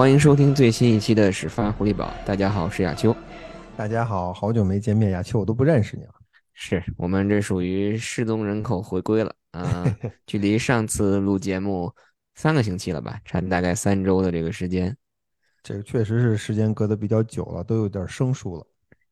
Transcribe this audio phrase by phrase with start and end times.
[0.00, 2.10] 欢迎收听最新一期的始发狐狸堡。
[2.24, 3.14] 大家好，我是亚秋。
[3.76, 6.14] 大家好，好久没见面，亚秋我都不认识你了。
[6.54, 9.84] 是我们这属于失踪人口回归了啊！
[10.26, 11.92] 距离上次录节目
[12.34, 14.96] 三个星期了吧，差大概三周的这个时间。
[15.62, 18.66] 这个确实是时间隔得比较久了，都有点生疏了。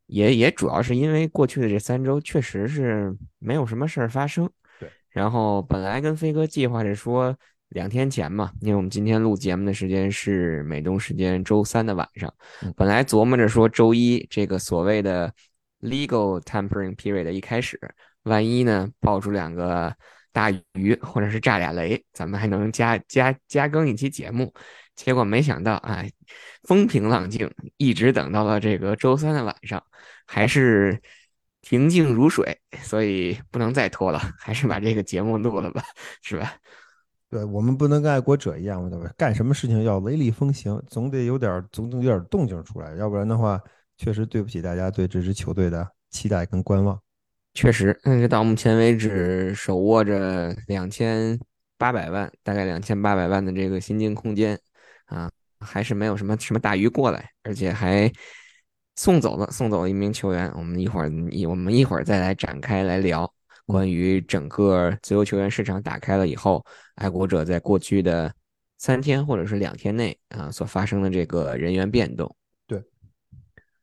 [0.07, 4.48] 也也主要是因为过去的这三周确实是没有什么事儿发生。
[4.81, 4.91] 对。
[5.11, 7.37] 然后本来跟飞哥计划着说
[7.71, 12.33] 两天前嘛，因为我们今天录节目的时间是美东时间周三的晚上，
[12.77, 15.33] 本来琢磨着说周一这个所谓的
[15.81, 17.79] legal tampering period 的一开始，
[18.23, 19.95] 万一呢爆出两个
[20.33, 24.53] 大鱼或者是炸俩雷，咱们还能加加加更一期节目。
[24.97, 26.05] 结果没想到啊，
[26.64, 29.81] 风平浪静，一直等到了这个周三的晚上，
[30.27, 31.01] 还是
[31.61, 35.85] 平静如水，所以不能再拖了，还是把这个节目录了吧，
[36.23, 36.57] 是吧？
[37.31, 39.12] 对我们不能跟爱国者一样，对吧？
[39.17, 43.61] 干什么事情要雷厉风行，总得有点，总得有点动静出来，要不然的话，
[43.97, 46.98] 确实对不起大家对这支球队的期待跟观望。
[47.55, 51.39] 确实，嗯，到目前为止手握着两千
[51.77, 54.59] 八百万，大概两千八百万的这个薪金空间。
[55.07, 58.13] 啊，还是没有什么什么大鱼过来，而且还
[58.97, 60.53] 送走了送走了一名球员。
[60.55, 63.33] 我们一会儿一我们一会儿再来展开来聊
[63.69, 68.33] 关于整个自由球员市场打开了以后，爱国者在过去的
[68.78, 72.34] 三天或者是两天内啊所发生的这个人员变动。
[72.66, 72.83] 对，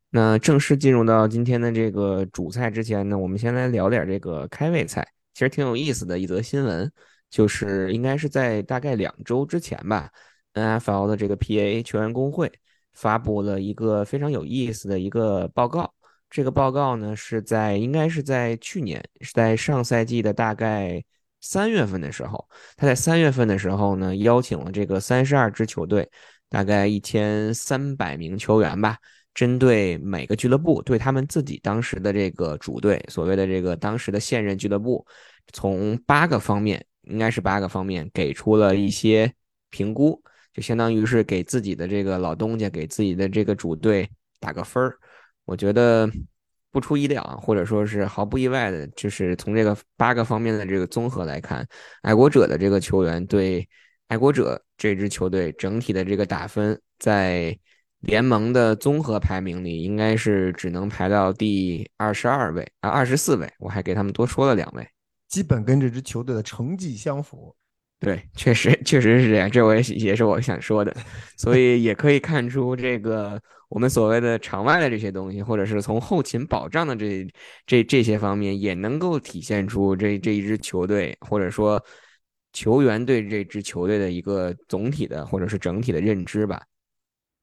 [0.10, 5.08] 那正式进入到今天的这个主菜之前呢，我们先来聊点这个开胃菜。
[5.36, 6.92] 其实挺有意思的一则新闻，
[7.30, 10.10] 就是应该是在大概两周之前吧。
[10.54, 12.52] NFL 的这个 PA 球员工会
[12.94, 15.94] 发布了一个非常有意思的一个报告。
[16.36, 21.02] 这个报告呢，是在应该是在去年，是在上赛季的大概
[21.40, 26.06] 三月份的时候，他在三月份的时候呢，邀请了这个三十二支球队，
[26.50, 28.98] 大概一千三百名球员吧，
[29.34, 35.08] 针对每个俱乐部，对他们自己当时的这个主队，所谓的这个当时的现任俱乐部，
[35.54, 39.34] 从八个方面，应该是八个方面，给出了一些
[39.70, 40.22] 评估。
[40.54, 44.10] 就相当于是给自己的这个老东家，给自己的这个主队
[44.42, 45.00] 打个分儿。
[45.46, 46.10] 我觉得
[46.72, 51.66] 不出意料，或者说是毫不意外的，就是从这个八个方面的这个综合来看，
[52.02, 53.68] 爱国者的这个球员对
[54.08, 57.58] 爱国者这支球队整体的这个打分，在
[58.00, 63.52] 联盟的综合排名里，应该是只能排到第二十二位啊，二十四位。
[63.58, 64.88] 我还给他们多说了两位，
[65.28, 67.56] 基本跟这支球队的成绩相符。
[67.98, 70.96] 对，确实确实是这样，这我也也是我想说的，
[71.38, 77.26] 所以也可以看出这个我们所谓的场外的这些东西，或者是从后勤保障的这
[77.66, 81.84] 这这些方面，也能够体现出这这一支球队，或者说
[82.54, 86.62] 球员对这支球队的一个总体的或者是整体的认知吧。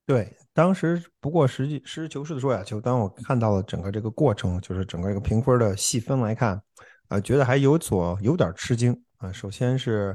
[0.07, 6.63] 对，当时不过实际实事求是的说呀，就当我看到了整个这个过程，就是整个这个评分的细分来看，
[7.09, 9.33] 啊，觉得还有所有点吃惊啊。
[9.33, 10.15] 首先是。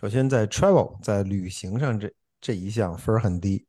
[0.00, 2.08] 首先，在 travel 在旅行上这
[2.40, 3.66] 这一项分很低。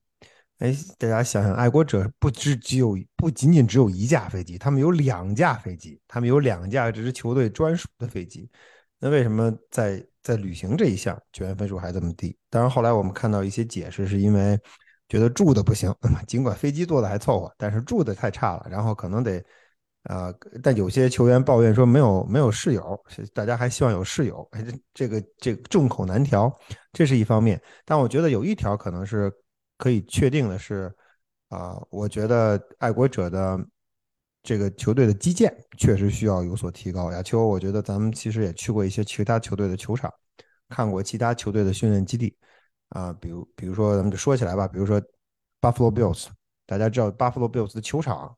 [0.60, 8.48] 哎，大家想想，爱国者不只只有不仅仅只有一架飞机，他们有两架飞机，他们有两架这支球队专属的飞机。
[9.00, 12.38] 那为什么在在旅行这一项球员分数还这么低？
[12.52, 14.56] 当然，后来我们看到一些解释，是因为
[15.08, 15.92] 觉得住的不行，
[16.28, 19.44] 尽管飞机坐的还凑合，但是住的太差了，然后可能得。
[20.04, 20.34] 啊，
[20.64, 23.00] 但有些球员抱怨说没有没有室友，
[23.34, 26.52] 大家还希望有室友，哎，这这个这众口难调，
[26.94, 27.62] 这是一方面。
[27.84, 29.32] 但我觉得有一条可能是
[29.78, 30.92] 可以确定的是，
[31.50, 33.60] 啊，我觉得爱国者的
[34.42, 37.12] 这个球队的基建确实需要有所提高。
[37.12, 40.12] 亚秋，我觉得咱们其实也去过一些其他球队的球场，
[40.70, 42.36] 看过其他球队的训练基地，
[42.90, 45.00] 啊，比如比如说咱们就说起来吧，比如说
[45.60, 46.28] Buffalo Bills，
[46.66, 48.34] 大家知道 Buffalo Bills 的球场。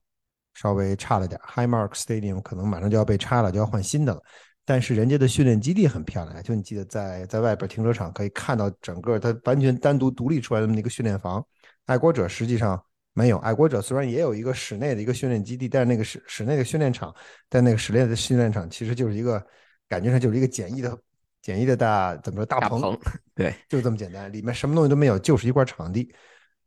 [0.54, 4.22] 稍微差了点，Highmark Stadium 可能马上就要被拆了，就要换新的了。
[4.64, 11.44] 但是人家的训练基地很漂亮，就你记得在在外边停车场可以看到整个它完全单独独立出来的那么一个训练房。
[11.88, 12.82] 爱国者实际上
[13.14, 17.14] 没有，爱国者虽然也有一个室内的一个训练基地，但是那个室室内的训练场，
[17.50, 19.44] 但那个室内的训练场其实就是一个
[19.90, 20.96] 感觉上就是一个简易的
[21.42, 22.98] 简易的大怎么说大棚，
[23.34, 26.14] 对，就这么简单，里面什么东西都没有，就是一块场地。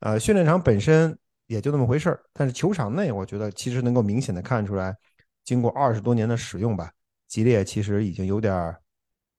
[0.01, 1.17] 呃，训练场本身。
[1.55, 4.97] 也就那么回事儿，但是球场内，我觉得其实能够明显的看出来，
[5.45, 6.91] 经过二十多年的使用吧，
[7.29, 8.77] 吉列其实已经有点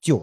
[0.00, 0.18] 旧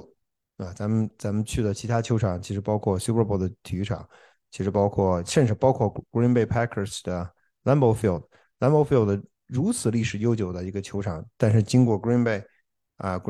[0.57, 0.73] 了啊。
[0.73, 4.09] 咱们咱们去的其他球场，其实包括 Super Bowl 的体育场，
[4.49, 7.31] 其实包括甚至包括 Green Bay Packers 的
[7.63, 12.43] Lambeau Field，Lambeau Field 如此历史悠久的一个球场，但是经过 Green Bay
[12.97, 13.21] 啊，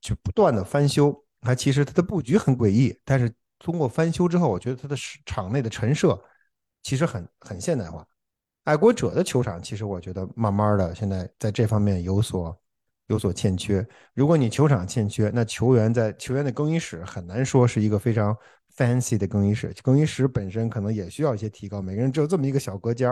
[0.00, 6.20] 就不断的翻修，它其实它的布局很诡异，但是通过翻修之后，我觉得它的场内的陈设。
[6.82, 8.06] 其实很很现代化。
[8.64, 12.56] 爱国者的球场其实我觉得慢慢的现在在这方面有所
[13.06, 13.84] 有所欠缺。
[14.14, 18.36] 如果你球场欠缺，那球员在球员的更衣室很难说是一个非常
[18.76, 21.80] fancy 的更衣室，更衣室本身可能也需要一些提高。
[21.80, 23.08] 每个人只有这么一个小隔间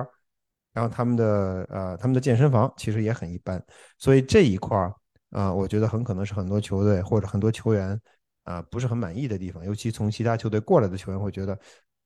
[0.74, 3.60] 然后他们的呃他们的健身房其实也很一般，
[3.96, 4.94] 所以这一块儿
[5.30, 7.98] 啊，我觉得很可能是很多球队或者很多球员
[8.44, 11.58] 啊不是很满意的地方，尤其从其他球队过来的球员会觉得。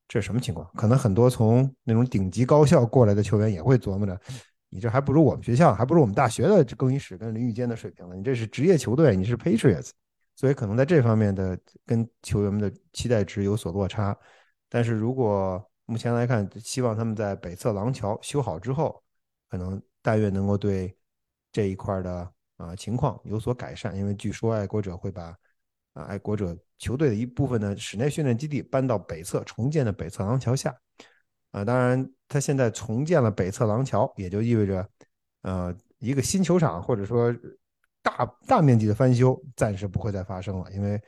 [0.07, 0.69] 这是什么情况？
[0.75, 4.19] 可能很多从那种顶级高校过来的球员也会琢磨着，
[4.69, 8.15] 你这还不如我们学校，还不如我们大学的更衣室跟淋浴间的水平呢。
[8.15, 9.89] 你这是职业球队，你是 Patriots，
[10.35, 14.15] 所以可能在这方面的跟球员们的期待值有所落差。
[14.69, 19.01] 但是如果目前来看，希望他们在北侧廊桥修好之后，
[19.49, 20.95] 可能但愿能够对
[21.51, 23.95] 这一块的啊情况有所改善。
[23.95, 25.35] 因为据说爱国者会把
[25.93, 26.55] 啊爱国者。
[26.83, 30.75] 球队的一部分的室内训练基地搬到北侧重建的北侧廊桥下，
[31.51, 34.89] 啊，当然，他现在重建了北侧廊桥，也就意味着，
[35.43, 37.33] 呃，一个新球场或者说
[38.01, 41.01] 大大面积的翻修暂时不会再发生了，因为，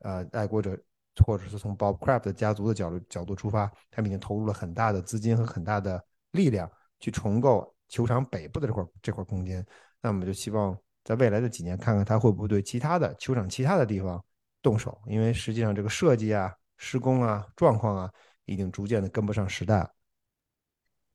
[0.00, 0.78] 呃，爱国者
[1.24, 9.64] 或者是从 Bob Kraft 家族的角度角度出发，他们已经投入了很大的资金和很大的力量去重构球场北部的这块这块空间，
[10.02, 14.22] 那我们就希望在未来的几年看看他会不会对其他的球场其他的地方。
[14.64, 18.10] 动手，因为实际上这个设计啊、施工啊、状况啊，
[18.46, 19.90] 已经逐渐的跟不上时代了。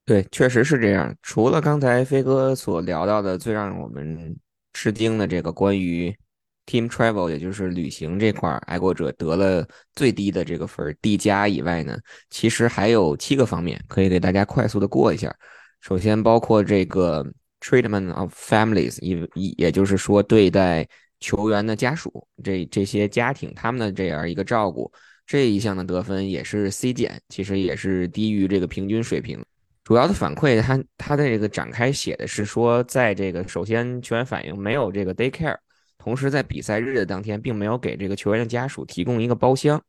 [0.06, 1.14] 对，确实是这样。
[1.24, 4.38] 除了刚才飞哥所聊到的最让我们
[4.74, 6.16] 吃惊的这个关于
[6.68, 11.98] team travel，也就是旅行这块，爱国者得了最低的这个分 D 加以外呢，
[12.30, 15.36] 其实还有七个方面可以给大家快速的过一下。
[15.82, 17.26] 首先包括这个
[17.60, 20.88] treatment of families，也也就是说对待。
[21.20, 24.92] 球员的家属，这这些家庭他们的这样一个照顾，
[25.26, 29.44] 这一项的得分也是 C 减，其实也是低于这个平均水平。
[29.84, 35.58] 主要的反馈，他他的这个展开写的是说，在这个首先球员反应没有这个 day care，
[35.98, 39.82] 同时在比赛日的当天，并没有给这个球员的家属提供一个包厢。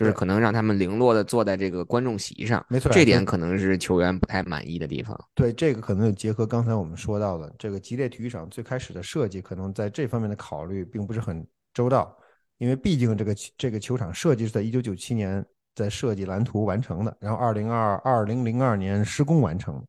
[0.00, 5.14] 就是可能让他们零落的坐在这个观众席上，没错，这点可能是球员不太满意的地方。
[5.34, 12.16] 对，这个可能就结合刚才我们说到的这个吉列体育场最开始的设计，可能在这方面的考虑并不是很周到，
[12.56, 15.44] 因为毕竟这个这个球场设计是在一九九七年
[15.74, 19.86] 在设计蓝图完成的，然后二零二二零零二年施工完成，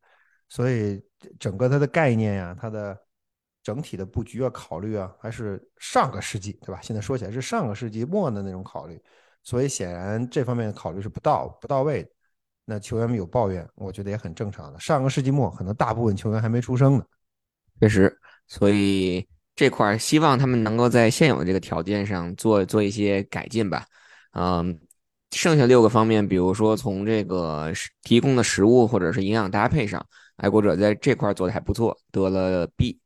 [0.50, 1.02] 所以
[1.40, 2.94] 整个它的概念呀，它的
[3.62, 6.82] 整体的布局啊，考虑啊，还是上个世纪，对吧？
[6.82, 9.00] 现在说起来是上个世纪末的那种考虑。
[9.42, 12.08] 所以显然这方面的考虑是不到不到位的，
[12.64, 14.78] 那球员们有抱怨，我觉得也很正常的。
[14.78, 17.04] 上个世纪末，可能大部分球员还没出生呢。
[17.80, 18.16] 确实，
[18.46, 23.84] 所以这块希望他们能够在现有的这个条件上做做一些改进吧。
[24.32, 24.78] 嗯，
[25.32, 27.72] 剩下六个方面，比如说从这个
[28.02, 30.06] 提供的食物或者是营养搭配上，
[30.36, 33.00] 爱国者在这块做的还不错，得了 B。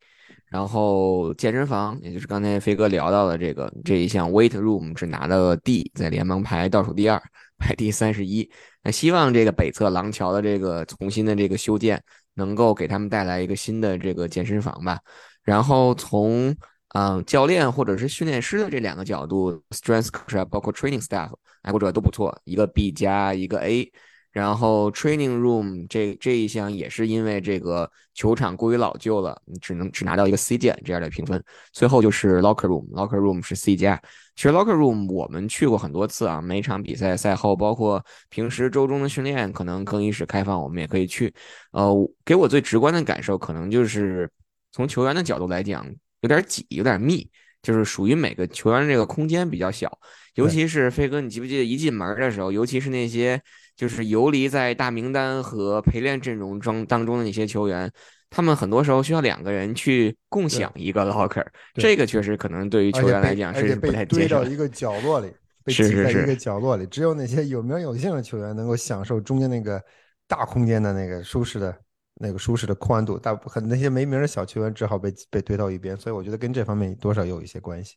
[0.48, 7.20] 然后健身房，也就是刚才飞哥聊到的这个这一项 weight room 只拿到了 D，在联盟排倒数第二，
[7.58, 8.48] 排第三十一。
[8.82, 12.00] 那希望这个北侧廊桥的这个重新的这个修建，
[12.34, 15.00] 能够给他们带来一个新的这个健身房吧。
[15.42, 16.54] 然后从
[16.94, 21.30] 嗯教练或者是训练师的这两个角度，strength coach 包括 training staff，
[21.62, 23.92] 爱国者都不错，一个 B 加一个 A。
[24.36, 31.42] 然后 training room 这这一项也是因为这个球场过于老旧了，你只能只拿到一个 C 减这样的评分。
[31.72, 33.98] 最后就是 locker room，locker room 是 C 加。
[34.34, 41.32] 其实 locker room 我们去过很多次啊，每场比赛赛后，包括平时周中的训练，可能更衣室开放，我们也可以去。
[41.72, 41.90] 呃，
[42.22, 44.30] 给我最直观的感受，可能就是
[44.70, 45.86] 从球员的角度来讲，
[46.20, 47.26] 有点挤，有点密，
[47.62, 49.98] 就是属于每个球员这个空间比较小。
[50.34, 53.40] 尤其是飞哥，你记不记得一进门的时候，尤其是那些。
[53.76, 57.90] 就是游离在大名单和陪练阵容中当中的那些球员，
[58.30, 64.28] 他们很多时候需要两个人去共享一个 locker，这个确实可能对于球员来讲是不太接受。
[64.28, 65.30] 堆到一个角落里，
[65.62, 69.80] 被挤在一个角落里，只有那些有名有姓的球员能够享受中间那个
[70.26, 71.76] 大空间的那个舒适的
[72.14, 75.96] 那个舒适的宽度，大部分那些没名的小球员只好被被推到一边。
[75.96, 77.96] 所以我觉得跟这方面多少有一些关系。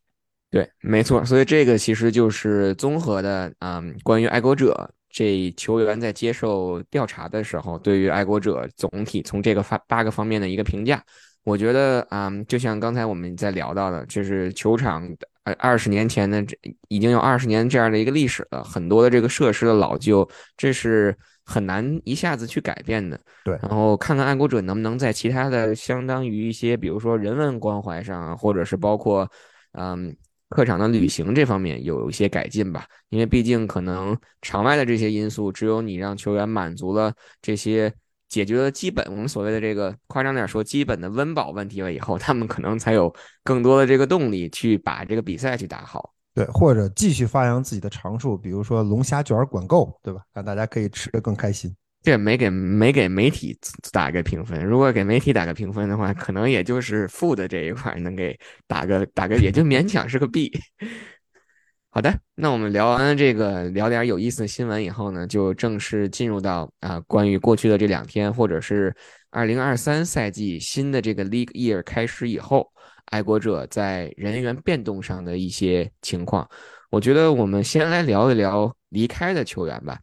[0.51, 1.23] 对，没错。
[1.23, 4.91] 所以这个其实就是综合的，嗯，关于爱国者。
[5.09, 11.03] 这球员在接受调查的时候，对于爱国者总体从这个发八个方面的一个评价，
[11.43, 15.09] 我觉得啊，就像刚才我们在聊到的，就是球场
[15.43, 16.55] 呃二十年前的这
[16.87, 23.19] 已经有二十年这样的一个历史了，很多的这个设施的老旧，这是很难一下子去改变的。
[23.43, 29.27] 对，然后看看爱国者能不能在其他的相当于一些，比如说人文关怀上，或者是包括
[29.73, 30.15] 嗯。
[30.49, 37.93] 客场的旅行这方面有一些改进吧，因为毕竟可能场外的这些因素，只有你让球员满足了这些，
[38.27, 43.13] 解决了基本我们所谓的这个夸张点说基本的温饱问题了以后，他们可能才有
[43.43, 46.13] 更多的这个动力去把这个比赛去打好。
[46.33, 50.21] 对，或者继续发扬自己的长处，比如说龙虾卷管够，对吧？
[50.33, 51.75] 让大家可以吃得更开心。
[52.01, 53.57] 这没给没给媒体
[53.91, 58.37] 打个评分，如果给媒体打个评分的话，可能也就是负的这一块能给
[58.67, 60.51] 打个打个，也就勉强是个 B。
[61.91, 68.95] 好的，那我们聊完这个聊点有意思的新闻以后呢，就正式进入到啊关于过去的这两天，或者是
[69.31, 72.71] 二零二三赛季新的这个 League Year 开始以后，
[73.05, 76.47] 爱国者在人员变动上的一些情况。
[76.91, 79.99] 我觉得我们先来聊一聊离开的球员吧。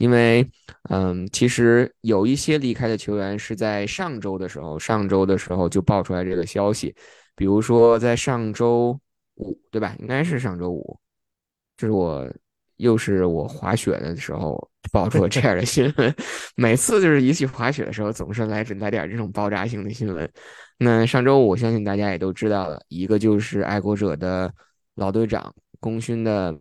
[0.00, 0.48] 因为，
[0.88, 6.94] 嗯，其实有一些离开的球员是在上周的时候，上周的时候就爆出来这个消息，
[7.36, 8.98] 比如说在上周
[9.34, 9.94] 五，对吧？
[9.98, 10.98] 应该是上周五，
[11.76, 12.26] 这是我
[12.78, 16.14] 又是我滑雪的时候爆出了这样的新闻。
[16.56, 20.26] 每次就是一去滑雪的时候，总是来来点这种爆炸性的新闻。
[20.78, 24.50] 那上周五，我相信大家也都知道了，一个就是爱国者的
[24.94, 26.58] 老队长功勋的。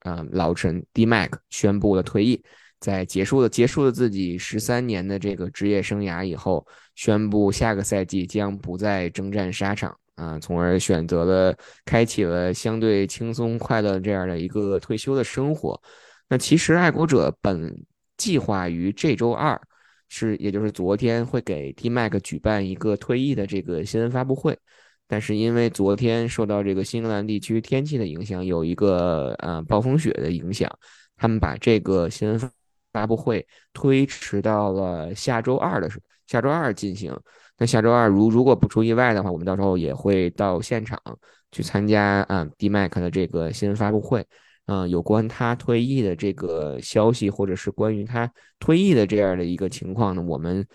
[0.00, 2.42] 啊，老臣 D Mac 宣布了退役，
[2.80, 15.80] 在结束了结束了自己十三年的这个职业生涯以后，宣布下个赛季将不再征战沙场啊，从而选择了开启了相对轻松快乐这样的一个退休的生活。
[16.28, 17.84] 那其实爱国者本
[18.16, 19.60] 计划于这周二，
[20.08, 24.58] 是也就是昨天会给 D Mac 举办一个退役的这个新闻发布会。
[25.06, 30.70] 但是因为昨天受到这个新英格兰地区天气的影响，有一个呃暴风雪的影响，
[31.16, 32.38] 他们把这个新闻
[32.92, 37.16] 发布会推迟到了下周二的时下周二进行。
[37.58, 41.00] 那下周二如如果不出意外的话，我们到时候也会到现场
[41.52, 44.26] 去参加啊 D Mac 的这个新闻发布会。
[44.66, 50.66] 嗯，有关他退役的这个消息，或者是关于他退役的这样的一个情况呢，我们。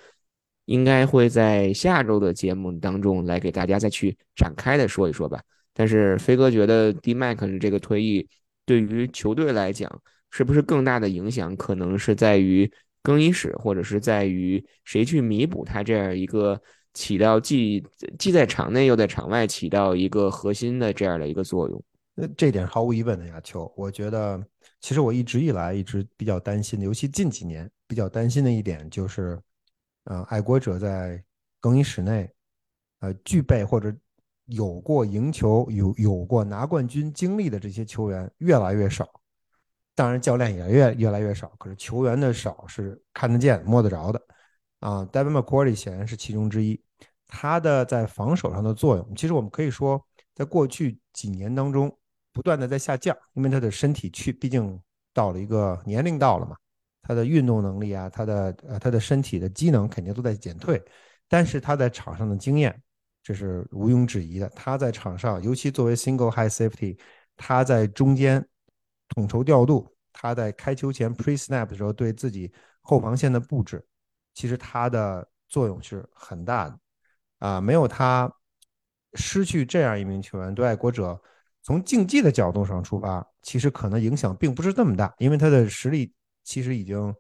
[0.68, 5.40] 应该会在下周的节目当中来给大家再去展开的说一说吧。
[5.76, 8.28] 但是飞哥觉得 D Mac 的这个退役
[8.66, 10.02] 对于球队来讲，
[10.32, 16.62] 是不是更大的影响可能是在于更衣室，或者是在于谁去弥补他这样一个
[16.94, 17.84] 起到既
[18.18, 21.84] 既在场内又在场外起到一个核心的这样的一个作用？
[22.14, 23.72] 那这点毫无疑问的呀，球。
[23.76, 24.42] 我觉得
[24.82, 29.40] 其实我一直以来一直比较担心的，尤其近几年比较担心的一点就是。
[30.08, 31.20] 呃，爱国者在
[31.60, 32.30] 更衣室内，
[33.00, 33.92] 呃，具备或者
[34.46, 39.10] 有过赢球、有有过拿冠军经历的这些球员越来越少。
[39.96, 41.48] 当然，教练也越越来越少。
[41.58, 44.22] 可是球员的少是看得见、摸得着的。
[44.82, 46.80] 啊，Devin McCourty 显然是其中之一。
[47.28, 50.00] 他的在防守上的作用，其实我们可以说，
[50.36, 51.98] 在过去几年当中
[52.32, 54.80] 不断的在下降，因为他的身体去，毕竟
[55.14, 56.56] 到了一个年龄到了嘛。
[57.02, 60.84] 他的运动能力啊，他的呃，他的身体的机能肯定都在减退，
[61.30, 62.80] 但是他在场上的经验，
[63.24, 64.50] 这是毋庸置疑的。
[64.50, 66.98] 他在场上，尤其作为 single high safety，
[67.38, 68.46] 他在中间
[69.10, 73.86] 统筹调度，他在开球前 pre snap 的时候对自己后防线的布置，
[74.34, 76.80] 其实他的作用是很大的。
[77.40, 78.32] 啊，没有他，
[79.14, 81.22] 失去这样一名球员，对爱国者
[81.62, 86.14] 从竞技的角度上出发，其实可能影响并不是那么大，因为他的实力。
[86.48, 87.16] 其实已经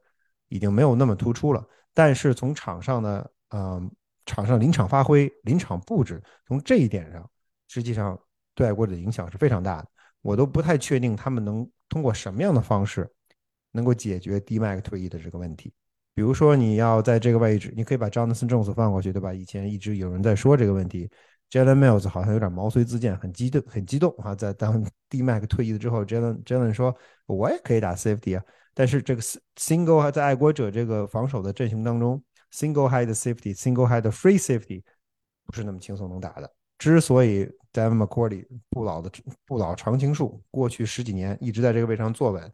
[0.49, 3.81] 已经没有那么突出了，但是从场上的呃
[4.27, 7.27] 场上临场发挥、临场布置，从这一点上，
[7.67, 8.15] 实际上
[8.53, 9.87] 对爱国者的影响是非常大的。
[10.25, 13.07] 我都不太确定他们能通过什么样的方式
[13.73, 15.71] 能够解决 D Mac 退役的这个问题。
[16.15, 19.31] 比如说，你要在这个位置，你可以把 Jonathan Jones 放过去，对吧？
[19.31, 21.07] 以前一直有人在说这个问题
[21.51, 24.33] ，Jalen Mills 好像有点毛遂自荐，很激动，很激动啊！
[24.33, 26.95] 在当 D Mac 退役了之后，Jalen Jalen 说
[27.27, 29.21] ：“我也可以打 Safety 啊。”但是这个
[29.55, 34.81] single 还在爱国者这个防守的阵型当中，single high 的 safety，single high 的 free safety
[35.45, 36.51] 不是那么轻松能打的。
[36.77, 39.09] 之所以 Devin McCourty 不老的
[39.45, 42.51] 不老常青树，过去十几年一直在这个位置上坐稳，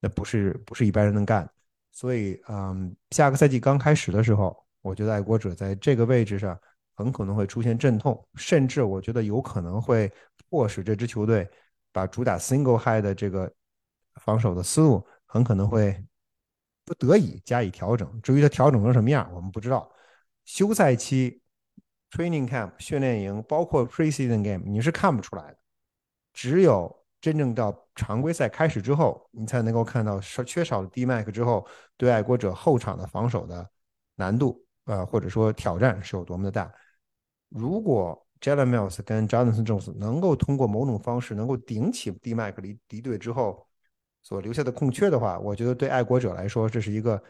[0.00, 1.48] 那不是不是一般人能干。
[1.92, 6.58] 所以，嗯，下个赛季刚开始的时候，我觉得爱国者在这个位置上
[6.94, 10.12] 很可能会出现阵痛，甚至我觉得有可能会
[10.48, 11.48] 迫使这支球队
[11.92, 13.52] 把主打 single high 的这个
[14.16, 15.04] 防守的思路。
[15.26, 16.00] 很可能会
[16.84, 18.20] 不得已加以调整。
[18.22, 19.90] 至于他调整成什么样，我们不知道。
[20.44, 21.42] 休赛期、
[22.14, 25.58] training camp 训练营，包括 preseason game，你是看不出来的。
[26.32, 31.66] 只有真正到常规赛开始之后，你才能够看到少缺少了 D Mac 之后，
[31.96, 33.68] 对爱国者后场的防守的
[34.14, 36.72] 难度，呃，或者说挑战是有多么的大。
[37.48, 43.66] 如果 Jalen Mills 跟 Jonathan Jones 能够通过某种方式能够顶起 D Mac 离敌对之后
[44.22, 47.20] 所留下的空缺的话，我觉得对爱国者来说这是一个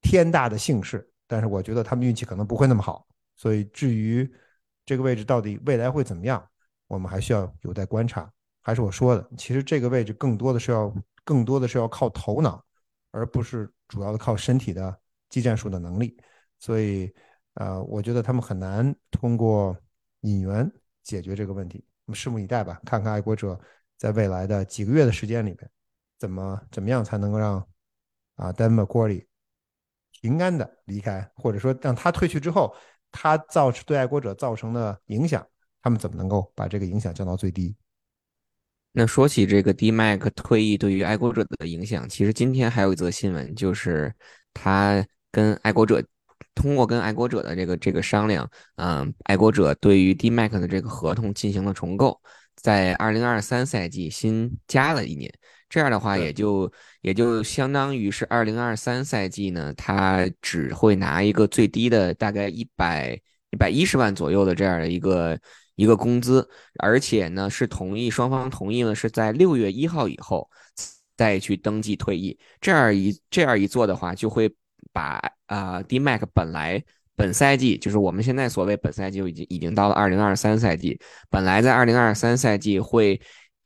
[0.00, 1.06] 天大的幸事。
[1.26, 3.06] 但是我觉得他们运气可能不会那么好，
[3.40, 4.30] 所以至于
[4.84, 6.46] 这个位置到底未来会怎么样，
[6.88, 8.30] 我们还需要有待观察。
[8.60, 10.94] 还是我说的，其实这个位置更多的是要
[11.24, 12.62] 更多的是要靠头脑，
[13.12, 14.94] 而不是主要的靠身体的
[15.30, 16.14] 技战术的能力。
[16.58, 17.10] 所以，
[17.54, 19.74] 呃，我觉得他们很难通过
[20.20, 20.70] 引援
[21.02, 21.82] 解决这个问题。
[22.04, 23.58] 我们拭目以待吧，看看爱国者
[23.96, 25.66] 在未来的几个月的时间里边，
[26.18, 27.66] 怎么怎么样才能够让
[28.34, 29.26] 啊 d a m a q u a r y
[30.20, 32.76] 平安的离开，或者说让他退去之后，
[33.12, 35.46] 他造成对爱国者造成的影响，
[35.82, 37.74] 他们怎么能够把这个影响降到最低？
[38.92, 44.12] 那说起这个 D Mac 退役对于爱国者的影响，其实今天还有一则新闻，就是
[44.52, 46.04] 他跟爱国者
[46.54, 52.20] 通过跟爱国者的这个这个商量，嗯，爱国者对于 D Mac 的这个合同进行了重构，
[52.56, 55.32] 在二零二三赛季新加了一年。
[55.70, 63.16] 这样的话，也就也就相当于是二零二三赛季呢，他只会拿一个最低的大概一百
[63.50, 65.38] 一百一十万左右的这样的一个
[65.76, 66.46] 一个工资，
[66.80, 70.50] 而且呢是同意双方同意呢是在六月一号以后
[71.16, 72.36] 再去登记退役。
[72.60, 74.52] 这样一这样一做的话，就会
[74.92, 76.82] 把啊 D Mac 本来
[77.14, 83.20] 本赛季就是我们现在所谓本赛季就已经已经到了二零二三赛季，本来在二零二三赛季会。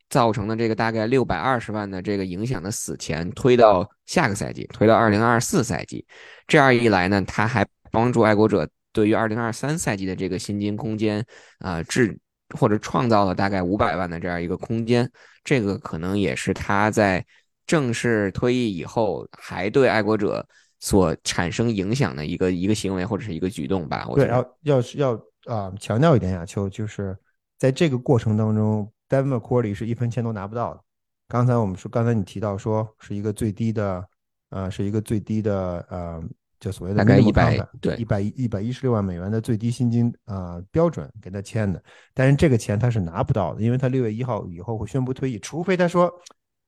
[0.09, 6.05] 造成的这个大概六百二十万的这个影响的死钱推到下个赛季，推到二零二四赛季，
[6.47, 11.25] 这样一来呢，他还帮助爱国者对于二零二三赛季的这个薪金空间
[11.59, 12.17] 啊，制
[12.55, 15.11] 或者创造了大概五百万的这样一个空间，
[15.43, 17.25] 这个可能也是他在
[17.65, 20.47] 正式退役以后还对爱国者
[20.79, 24.05] 所产生影响的一个一个行为或者是一个举动吧。
[24.07, 25.13] 我对，要要要
[25.45, 27.17] 啊强调一点，亚秋就是
[27.57, 28.89] 在这个过程当中。
[29.09, 30.81] Devin McCourty 是一分钱都拿不到的。
[31.27, 34.07] 刚才我们说，刚才你提到说是一个最低的，
[34.49, 36.23] 呃，是一个最低的，呃，
[36.59, 41.81] 就所谓的大概一百对一百一百一十六万美元的最低薪金啊标准给他签的。
[42.13, 46.05] 但是这个钱他是拿不到的，因为他六月一号以后会宣布退役，除非他说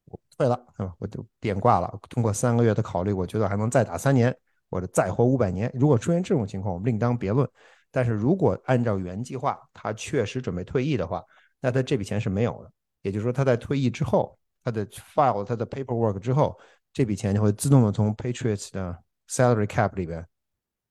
[0.05, 1.99] 我退了，啊，我就电挂了。
[2.09, 4.35] 通过三个月的考虑，我觉得还能再打三年，
[4.71, 5.71] 或者再活五百年。
[5.75, 7.47] 如果出现这种情况，我们另当别论。
[7.91, 11.23] 但是如果按照原计划，他确实准备退役的话，
[11.61, 16.57] 那他这笔钱是没有的，也就是说他在退役之后，他的 file 他的 paperwork 之后，
[16.93, 18.97] 这笔钱就会自动的从 Patriots 的
[19.29, 20.25] salary cap 里边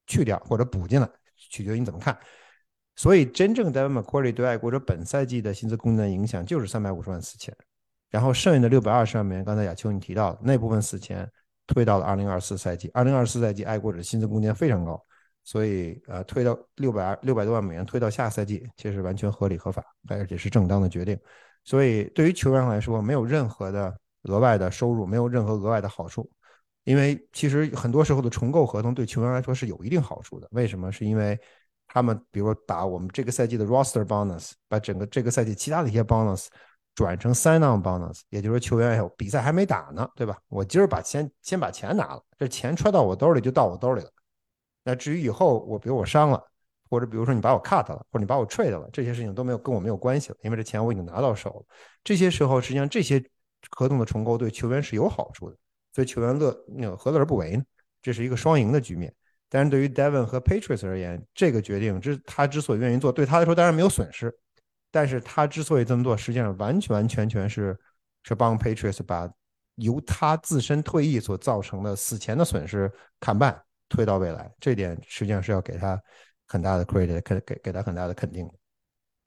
[0.05, 2.17] 去掉或者补进来，取决于你怎么看。
[2.95, 7.55] 所以真正 Devin McCourty 对爱国者本赛季的薪资空间的影响就是三百五十万死钱，
[8.09, 11.29] 然后剩下的六百二十万美元，刚才亚秋你提到的那部分死钱
[11.67, 15.05] 推到了二零二四赛季，二零二四赛季爱国者薪资空间非常高。
[15.47, 21.17] 所以，呃，推到六百六百多万美元，推到下赛季，其实完全合理合法，而且是正当的决定。
[21.63, 26.29] 所以，对于球员来说，没有任何的额外的收入，没有任何额外的好处。
[26.83, 30.49] 因为其实很多时候的重构合同对球员来说是有一定好处的。
[30.51, 30.91] 为什么？
[30.91, 31.39] 是因为
[31.87, 36.47] 他们，比如说把我们这个赛季的 roster bonus，把整个这个赛季其他的一些 bonus
[36.93, 40.37] 转成 sign on bonus，也就是说球员有比赛还没打呢，对吧？
[40.49, 44.09] 我今儿把钱先把钱拿了，这钱揣到我兜里就到我兜里了。
[44.87, 46.41] 那至于以后我比如我伤了，
[46.89, 51.65] 或者比如说你把我 cut 了，或者你把我 trade 了，这些事情都没有跟我没有关系了，因为这钱我已经拿到手了。
[52.05, 53.21] 这些时候实际上这些
[53.71, 55.57] 合同的重构对球员是有好处的，
[55.93, 57.63] 所以球员乐那个何乐而不为呢？
[58.01, 59.13] 这是一个双赢的局面。
[59.49, 64.33] 但是对于 Devon 和 Patriots 而言，这个决定之他之所以愿意做，对他来说当然没有损失，
[64.89, 67.77] 但是他之所以这么做，实际上完完全全是
[68.23, 69.29] 是帮 Patriots 把
[69.75, 73.61] 由他自身退役所造成的死前的损失砍半。
[73.89, 76.01] 推到未来，这点实际上是要给他
[76.45, 78.49] 很大的 credit，给给给他很大的肯定。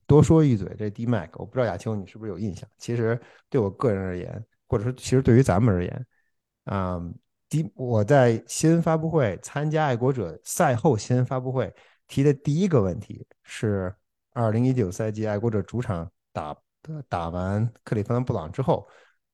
[0.07, 2.69] 多说一嘴，这 D Mac，我不知道亚秋你是不是有印象？
[2.77, 3.19] 其实
[3.49, 6.07] 对我个人而言，或者说其实对于咱们而言，
[6.65, 6.99] 啊
[7.47, 11.73] ，D 我在新闻发布会参加爱国者赛后新闻发布会
[12.07, 13.95] 提的第一个问题是，
[14.33, 16.55] 二零一九赛季爱国者主场打
[17.07, 18.85] 打完克利夫兰布朗之后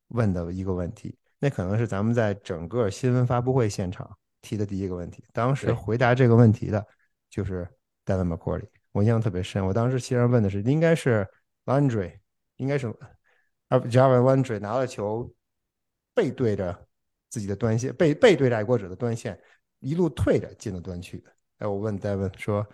[0.10, 4.16] 问的一个问题，那可能是咱们在整个新闻发布会现场。
[4.47, 6.86] 提的第一个问题，当时回答这个问题的
[7.29, 7.67] 就是
[8.05, 9.65] Devin McCourty，我印象特别深。
[9.65, 11.27] 我当时其实问的是，应该是
[11.65, 12.13] Landry，
[12.55, 12.88] 应该是
[13.67, 15.29] 啊，Javan Landry 拿了球，
[16.15, 16.88] 背对着
[17.29, 19.38] 自己的端线，背背对着爱国者的端线，
[19.79, 21.21] 一路退着进了端区。
[21.57, 22.65] 哎，我问 Devin 说，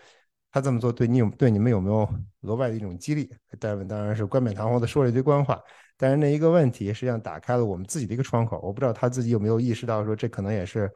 [0.52, 2.08] 他这么做对你有对你们有没有
[2.42, 5.60] 额外的一种激励？Devin 当然是冠冕堂皇的说了一堆官话，
[5.98, 8.60] 但是那一个问题实际上打开了我们自己的一个窗口。
[8.62, 10.92] 我不知道他自己有没有意识到说，这可能也是。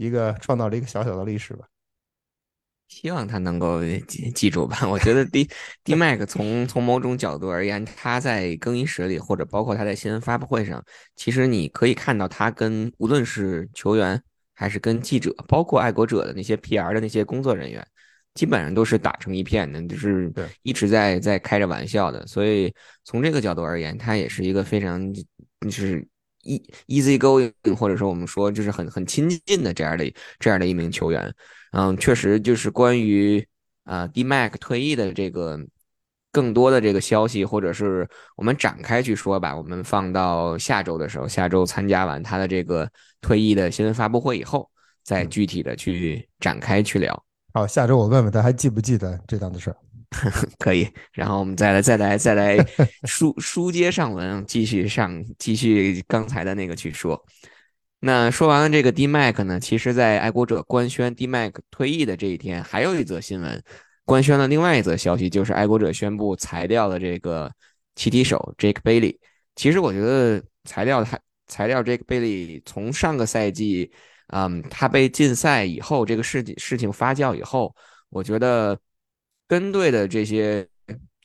[0.00, 1.66] 一个创造了一个小小的历史吧。
[2.88, 4.78] 希望他能够记记住吧。
[4.88, 5.46] 我觉得 D
[5.84, 10.82] D Mac 从从某种角度而言，他在更衣室里，或者包括他在新闻发布会上，
[11.14, 14.20] 其实你可以看到他跟无论是球员
[14.54, 17.86] 还是跟记者，包括爱国者的那些 PR 的那些工作人员，
[18.34, 20.32] 基本上都是打成一片的，就是
[20.62, 22.26] 一直在在开着玩笑的。
[22.26, 26.04] 所以从这个角度而言，他也是一个非常就是
[26.42, 31.34] e easy going，或者说我们说就是很很亲近的这样的这样的一名球员。
[31.72, 33.46] 嗯，确实就是关于
[33.84, 35.58] 啊，D Mac 退役的这个
[36.32, 39.56] 更多的这个消息，或者是我们展开去说吧。
[39.56, 44.68] 我们放到下周的时候，下周参加完他的这个退役的新闻发布会以后，
[45.04, 47.24] 再具体的去展开去聊。
[47.52, 49.76] 好，下周我问问他还记不记得这档子事儿。
[50.58, 52.56] 可以，然后我们再来再来再来
[53.06, 57.24] 书书接上文，继续上继续刚才的那个去说。
[58.00, 63.62] 那说完了这个 D Mac 呢，其实，在爱国者官宣 D Mac 退役的这一天，还有一则新闻，
[64.04, 67.52] 官宣了另外一则消息，就是爱国者宣布裁掉了这个
[67.94, 69.16] 七踢手 Jake Bailey。
[69.54, 73.92] 其实我觉得裁掉他裁掉 Jake Bailey，从上个赛季，
[74.28, 77.74] 嗯，他被禁赛以后，这个事情事情发酵以后，
[78.08, 78.78] 我觉得
[79.50, 80.64] 跟队的这些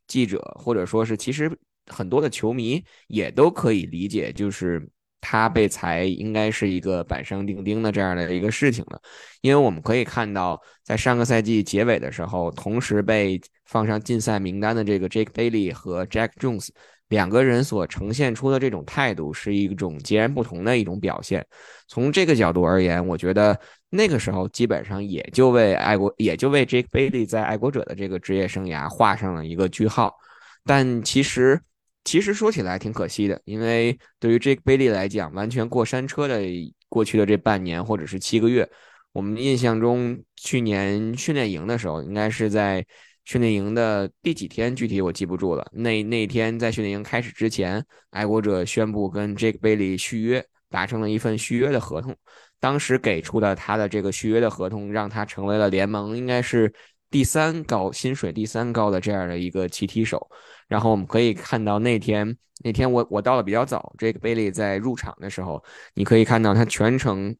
[0.08, 1.50] 记者，或者说是其实
[1.86, 4.90] 很多的球迷也都可以理解，就是。
[5.28, 9.02] 他被裁应该是一个板上钉钉的这样的一个事情了，
[9.42, 16.68] 因为我们可以看到，在上个赛季结尾的时候，同时被放上禁赛名单的这个 Jake Bailey 和 Jack Jones
[17.08, 21.44] 两个人所呈现出的这种态度是一种截然不同的一种表现。
[21.88, 23.60] 从这个角度而言，我觉得
[23.90, 30.16] 那个时候基本上也就为爱国，也就为 Jake Bailey 在爱国者的这个职业生涯画上了一个句号。
[30.64, 31.62] 但其实。
[32.08, 36.40] 其实说起来挺可惜的，因为对于 Jake Bailey 来讲，完全过山车的
[36.88, 38.70] 过去的这半年或者是七个月，
[39.12, 42.86] 我们印象中去年训练营的时候，应该是在
[43.24, 45.66] 训练营的第几天，具体我记不住了。
[45.74, 52.16] 那那天在训练营开始之前，爱国者宣布跟 Jake Bailey 续约，达成了一份续约的合同。
[52.66, 56.74] 当时给出的他的这个续约的合同，让他成为了联盟应该是
[57.12, 60.28] 第三高薪水、第三高的这样的一个七踢手。
[60.68, 67.36] 然后我们可以看到那天那天我我到的比较早，这个贝利在入场的时候，你可以看到他全程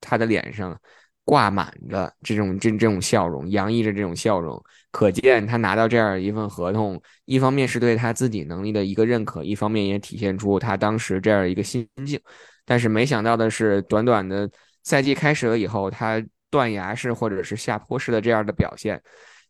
[0.00, 0.76] 他的脸上
[1.24, 4.60] 挂满着这种这这种笑容，洋溢着这种笑容，
[4.90, 12.20] 可见他拿到这样一份合同，一方面是对他自己能力的一个认可，一方面也体现出他当时这样一个心境。
[12.64, 14.50] 但是没想到的是，短短的
[14.82, 19.02] 赛季开始了以后，他断崖式或者是下坡式的这样的表现，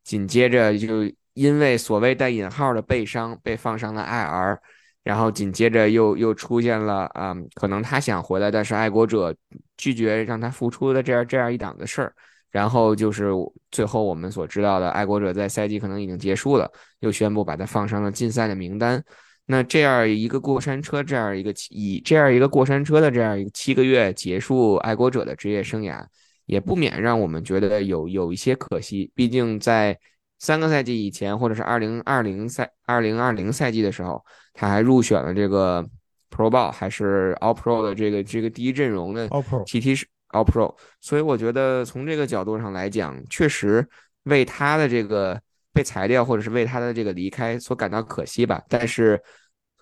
[0.03, 1.11] 紧接着就。
[1.35, 4.57] 因为所谓带引号的背伤被放上了 IR，
[5.03, 9.35] 然后紧接着又又出现了啊，可能他想回来，但是爱国者
[9.77, 12.15] 拒绝让他复出的这样这样一档子事儿，
[12.53, 13.33] 然后就是
[13.73, 19.03] 最后我们所知道的，爱国者在赛季可能已经结束了，又宣布把他放上了禁赛的名单。
[19.47, 26.05] 那这样一个过山车，这样一个以这样一个过山车的这样一个七个月结束爱国者的职业生涯，
[26.47, 29.99] 也不免让我们觉得有有一些可惜，毕竟在。
[30.41, 35.83] 三个赛季以前，或者是二零二零赛二零二零赛季的时候，他还入选了这个
[36.29, 40.75] Pro Bowl，还是 All Pro 的这个这个第一阵容的 All Pro TT 是 All Pro。
[41.01, 43.89] 所以我觉得从这个角度上来讲，确实
[44.25, 45.41] 为他的这个
[45.75, 48.63] 被裁掉，或者是为他的这个离开所感到可惜吧。
[48.69, 49.21] 但是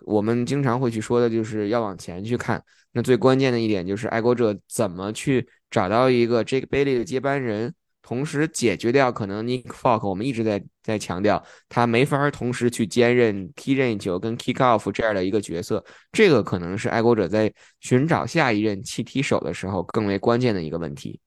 [0.01, 2.61] 我们经常会去说的就是要往前去看。
[2.91, 7.73] 那最关键的一点就是爱国者怎么去找到一个 Jake Bailey 的接班人。
[8.05, 21.17] 同时解决掉可能 Nick Folk，我们一直在在强调他没法同时去兼任踢任意球跟 kick off 这样的一个角色，这个可能是爱国者在寻找下一任弃踢手的时候更为关键的一个问题。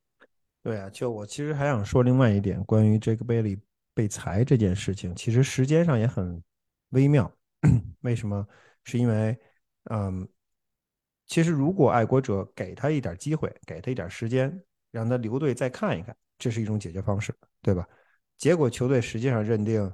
[0.63, 3.59] 对啊，就我其实还想说另外一点，关于 Jake Bailey
[3.97, 6.43] 被裁这件事情，其实时间上也很
[6.91, 7.33] 微妙。
[8.03, 8.47] 为什么？
[8.85, 9.35] 是因为，
[9.85, 10.29] 嗯，
[11.27, 16.15] 其实如果爱国者给他一点机会，给他一点时间，让他留队再看一看。
[16.39, 17.89] 这是一种解决方式，对吧？
[18.37, 19.91] 结果球队实际上认定，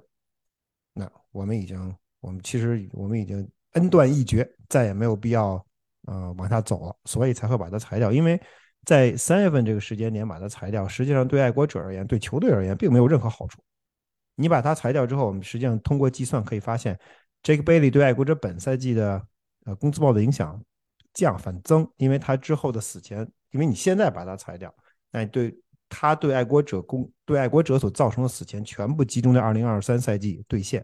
[0.92, 5.64] 那我们已经，我们其实我们已经恩断义绝，再也没有必要，
[6.06, 8.10] 呃，往下走了，所以才会把他裁掉。
[8.10, 8.38] 因为
[8.84, 13.62] 在三月份这个时间点把他裁掉，实际上对爱国者而言，对球队而言，并没有任何好处。
[14.34, 16.98] 你把他裁掉之后，我们实际上通过计算可以发现
[17.42, 19.26] ，Jake Bailey 对爱国者本赛季的
[19.64, 20.62] 呃工资帽的影响
[21.12, 24.74] 降反增，因为他之后的死前，因为你现在把他裁掉，
[25.10, 25.56] 那对。
[25.94, 30.82] 他对爱国者公对爱国者所造成的死钱全部集中在二零二三赛季兑现。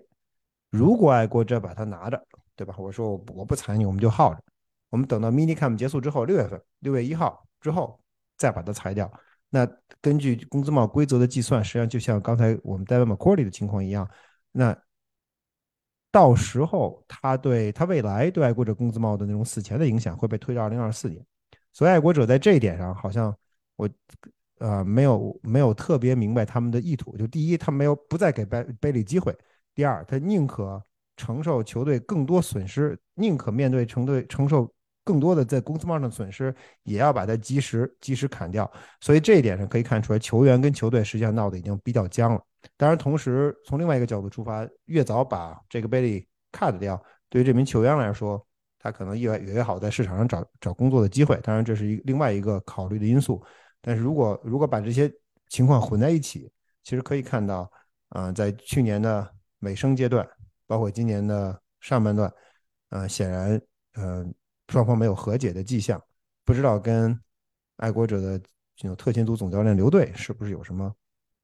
[0.69, 2.23] 如果爱国者把他拿着，
[2.55, 2.75] 对吧？
[2.77, 4.41] 我说我我不裁你，我们就耗着。
[4.91, 7.99] 我们等到 mini cam 结束之后，六月份六月一号之后
[8.37, 9.11] 再把它裁掉。
[9.51, 9.67] 那
[10.01, 14.07] 根据工资帽规则的计算，实际上就像刚才我们 David McCordy 的情况一样，
[14.53, 14.77] 那
[16.11, 21.25] 到时候他对他未来对爱国者工资帽的那种死前的影响会被推到二零二四年。
[21.73, 23.35] 所以爱国者在这一点上，好像
[23.77, 23.89] 我
[24.59, 27.17] 呃没有没有特别明白他们的意图。
[27.17, 29.33] 就第一，他没有不再给贝贝利机会；
[29.75, 30.83] 第二，他宁可
[31.17, 34.71] 承受球队更多损失，宁可面对承队承受。
[35.09, 38.71] 更多的在工资帽上的损失，也要把它及时及时砍掉。
[39.01, 42.45] 所以这一点上可以看出来，球员跟球队实际上闹得已经比较僵了。
[42.77, 48.47] 当然，同时从另外一个角度出发，越早把这个贝利 cut 掉，对于这名球员来说，
[48.79, 51.41] 他可能越越好在市场上找找工作的机会。
[51.43, 53.43] 当然，这是一另外一个考虑的因素。
[53.81, 55.11] 但是如果如果把这些
[55.49, 56.53] 情况混在一起，
[56.85, 57.71] 其实可以看到，
[58.11, 59.27] 啊，在去年的
[59.61, 60.29] 尾声阶段，
[60.67, 62.31] 包括今年的上半段，
[62.91, 63.59] 呃，显然，
[63.95, 64.35] 嗯。
[64.69, 66.03] 双方没有和解的迹象，
[66.45, 67.19] 不知道跟
[67.77, 68.39] 爱国者的
[68.77, 70.95] 这种特勤组总教练刘队是不是有什么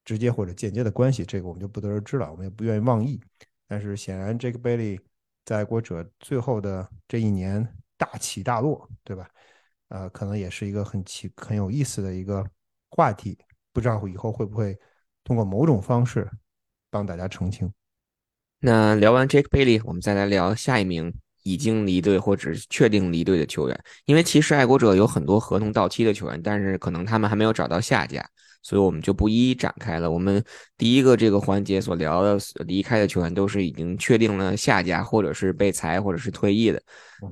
[0.04, 1.24] 直接或者间接的关系？
[1.24, 3.20] 这个我们就不得而知了，我们也不愿意妄议。
[3.66, 5.00] 但是显然，这个贝利
[5.44, 9.28] 在爱国者最后的这一年大起大落，对吧？
[9.88, 12.44] 呃，可能也是一个很奇很有意思的一个
[12.90, 13.38] 话题，
[13.72, 14.78] 不知道以后会不会
[15.22, 16.30] 通过某种方式
[16.90, 17.72] 帮大家澄清。
[18.58, 21.14] 那聊完 Jake Bailey，我们再来聊下一名。
[21.44, 28.26] 已经离队或者是确定离队的球员，因为其实爱国者有很多合同到期的球员，但是可能他们还没有找到下家，
[28.62, 30.11] 所以我们就不一一展开了。
[30.11, 30.42] 我们
[30.78, 36.83] 第一个这个环节所聊的离开的球员，都是已经确定了下家，或者是被裁，或者是退役的。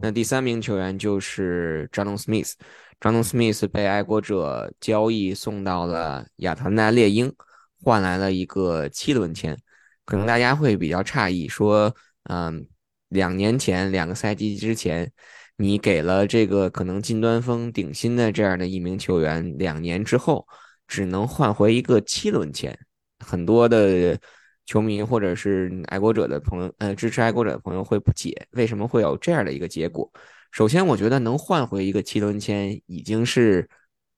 [0.02, 2.52] 那第三名球员就是 j o n Smith，
[3.00, 7.34] 张东 Smith 被爱国者交易送到了亚特兰大猎鹰，
[7.82, 9.56] 换来了一个七轮签。
[10.04, 12.66] 可能大家会比较诧异，说，嗯。
[13.12, 15.12] 两年前，两个赛季之前，
[15.56, 20.46] 你给了这个可能近端锋顶薪的这样的一名球员，两年之后
[20.88, 22.76] 只能换回一个七轮签。
[23.20, 24.18] 很多的
[24.64, 30.10] 球迷或者是爱国者的朋友，呃，支持爱国者的朋友会不解，为什么会有这样的一个结果？
[30.50, 33.68] 首先，我觉得能换回一个七轮签已经是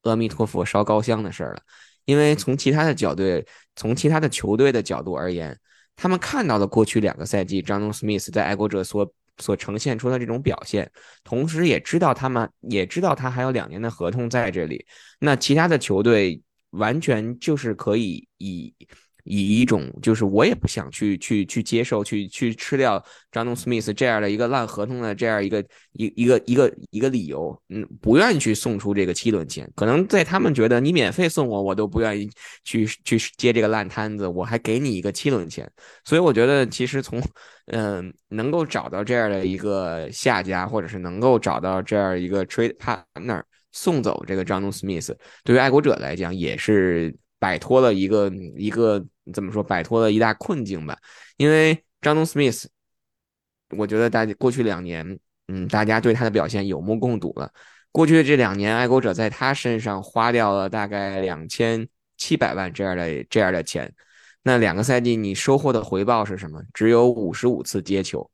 [0.02, 1.62] 阿弥陀佛烧高香的事儿了，
[2.04, 3.22] 因为从其他的角度，
[3.74, 5.59] 从其他的球队的角度而言。
[5.96, 10.90] 他们看到了过去两个赛季张东 Smith 在爱国者所所呈现出的这种表现，
[11.22, 14.85] 同时也知道他们也知道他还有两年的合同在这里。
[15.18, 18.74] 那其他的球队完全就是可以以。
[19.24, 29.66] 以一种就是我也不想去去去接受去去吃掉张东斯密斯这样的一个烂合同的这样一个一一个一个一个理由，嗯，不愿意去送出这个七轮签。
[29.74, 32.28] 可能在他们觉得你免费送我，我都不愿意
[32.64, 35.66] 去去接这个烂摊子，我还给你一个七轮签。
[36.04, 37.18] 所以我觉得其实从
[37.68, 49.02] 嗯能够找到这样的一个下家，或者是能够找到这样一个 trade partner 送走这个张东斯密斯，对于爱国者来讲也是摆脱了一个一个。
[49.32, 50.98] 怎么说摆脱了一大困境吧？
[51.37, 52.66] 因为张东 Smith，
[53.70, 57.50] 我觉得大家过去两年，嗯，大家对他的表现有目共睹了。
[57.90, 63.92] 过去的这两年，爱国者在他身上花掉了大概两千七百万这样的这样的钱。
[64.42, 66.62] 那两个赛季你收获的回报是什么？
[66.74, 68.30] 只有五十五次接球，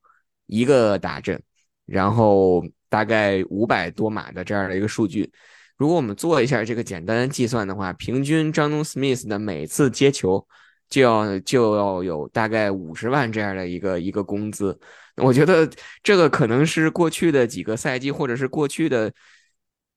[0.46, 1.40] 一个打阵，
[1.86, 5.30] 然后大概五百多码的这样的一个数据。
[5.76, 10.44] 如果我们做一下这个简单计算的话，平均张东 Smith 的每次接球。
[10.90, 14.78] 就要就要有大概五十万这样的一个一个工资，
[15.16, 15.70] 我觉得
[16.02, 19.12] 这个可能是过去的几个赛季，或者是过去的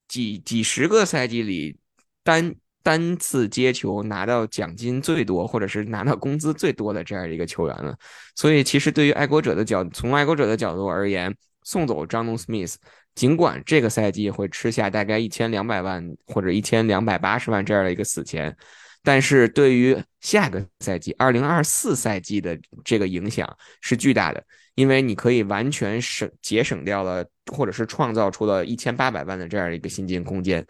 [0.07, 1.75] 几几十个赛季里
[2.23, 2.53] 单
[2.83, 7.97] 单次接球拿到奖金最多，或者是拿到工资最多的这样一个球员了。
[8.35, 12.75] 所以，其实对于爱国者的角，从爱国者的角度而言，送走张东 Smith，
[13.15, 18.55] 尽管这个赛季会吃下大概一千两百万或者一千两百八十万这样的一个死钱。
[19.03, 24.41] 但是对于下个赛季二零二四赛季的这个影响是巨大的，
[24.75, 30.65] 因为你可以完全省节省掉了，或者是创造出了一千八百万的这样一个薪金空间，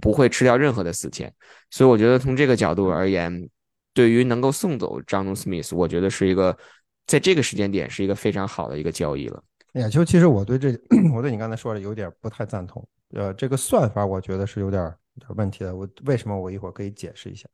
[0.00, 1.32] 不会吃掉任何的死钱。
[1.70, 3.48] 所以我觉得从这个角度而言，
[3.94, 6.58] 对于能够送走张东斯密斯，我觉得是一个
[7.06, 9.40] 在这个时间点是一个非常好的一个交易了。
[9.74, 10.76] 呀，就其实我对这
[11.14, 12.84] 我对你刚才说的有点不太赞同。
[13.14, 14.92] 呃，这个算法我觉得是有点。
[15.28, 17.48] 有问题了，我为什么我一会儿可以解释一下。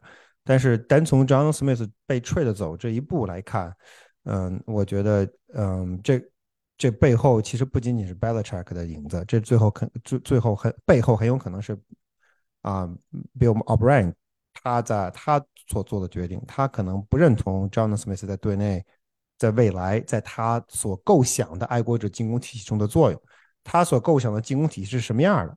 [0.44, 3.72] 但是单从 John Smith 被 trade 走这一步来看，
[4.25, 6.20] 嗯，我觉得，嗯，这
[6.77, 11.79] 这背后其实不仅仅是 Belichick 的影子，这最后肯最最后很背后很有可能是
[12.62, 12.88] 啊
[13.38, 14.12] ，Bill O'Brien
[14.53, 18.85] 他在他所做的决定，他可能不认同 John Smith 在队内
[19.38, 23.22] 在未来在他所构想的爱国者进攻体系中的作用，
[23.62, 25.57] 他所构想的进攻体系是什么样的？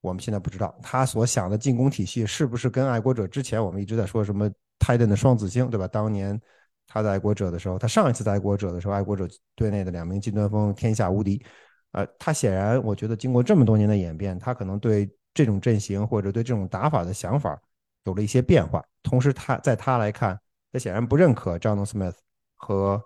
[0.00, 5.86] 我们现在不知道他所想的进攻体系是不是跟爱国者之前我们一直在说什么泰登的双子星，对吧？
[5.86, 6.40] 当年
[6.86, 11.44] 他在爱国者的时候，他上一次在爱国者的时候，爱国者队内的两名近端锋天下无敌。
[11.92, 17.60] 呃，他显然我觉得经过这么多年的演变，他可能对这种阵型或者对这种打法的想法
[18.04, 18.82] 有了一些变化。
[19.02, 20.40] 同时，他在他来看，
[20.72, 22.14] 他显然不认可 John Smith
[22.56, 23.02] 和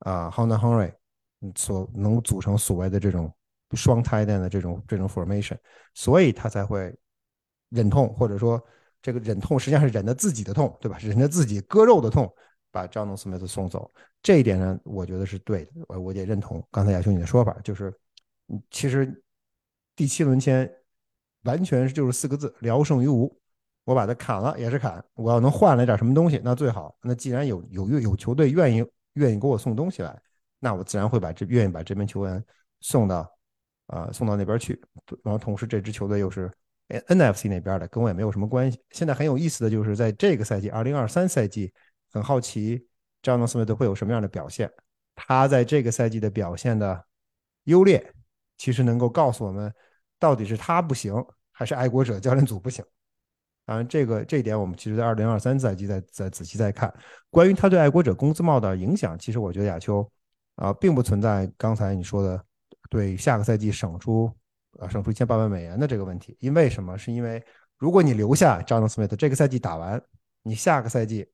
[0.00, 0.92] 啊 Hunter Henry
[1.54, 3.32] 所能组成所谓的这种。
[3.74, 5.56] 双胎的这种这种 formation，
[5.94, 6.94] 所以他才会
[7.70, 8.62] 忍痛，或者说
[9.00, 10.98] 这个忍痛实际上是忍着自己的痛，对吧？
[11.02, 12.32] 忍着自己割肉的痛，
[12.70, 13.90] 把张东斯密斯送走。
[14.22, 17.92] 这一点呢，我觉得是对的，我我也认同刚才亚兄你的说法，就是
[18.70, 19.22] 其实
[19.96, 20.70] 第七轮签
[21.42, 23.34] 完全就是四个字：聊胜于无。
[23.84, 26.96] 我把它砍了也是砍，我要能换来点什么东西，那最好。
[27.02, 30.16] 那既然有有有球队愿意愿意给我送东西来，
[30.60, 32.44] 那我自然会把这愿意把这名球员
[32.80, 33.28] 送到。
[33.86, 34.80] 啊，送到那边去，
[35.22, 36.50] 然后同时这支球队又是
[36.88, 38.80] NFC 那边的，跟我也没有什么关系。
[38.90, 41.72] 现在很有意思的就是在这个赛季，二零二三赛季，
[42.12, 42.86] 很好奇
[43.22, 44.70] 詹姆斯·斯会有什么样的表现。
[45.14, 47.04] 他在这个赛季的表现的
[47.64, 48.12] 优劣，
[48.56, 49.72] 其实能够告诉我们，
[50.18, 51.14] 到底是他不行，
[51.50, 52.84] 还是爱国者教练组不行。
[53.64, 56.92] 当然，这个这一点我们其实在二零二三赛季再再仔细再看。
[57.30, 60.10] 关于他对爱国者工资帽的影响，其实我觉得亚秋
[60.56, 62.44] 啊，并不存在刚才你说的。
[62.92, 64.30] 对下个赛季省出
[64.78, 66.98] 啊省出一千八百美元的这个问题，因为什么？
[66.98, 67.42] 是因为
[67.78, 69.98] 如果你留下 Jonathan Smith 这个赛季打完，
[70.42, 71.26] 你下个赛季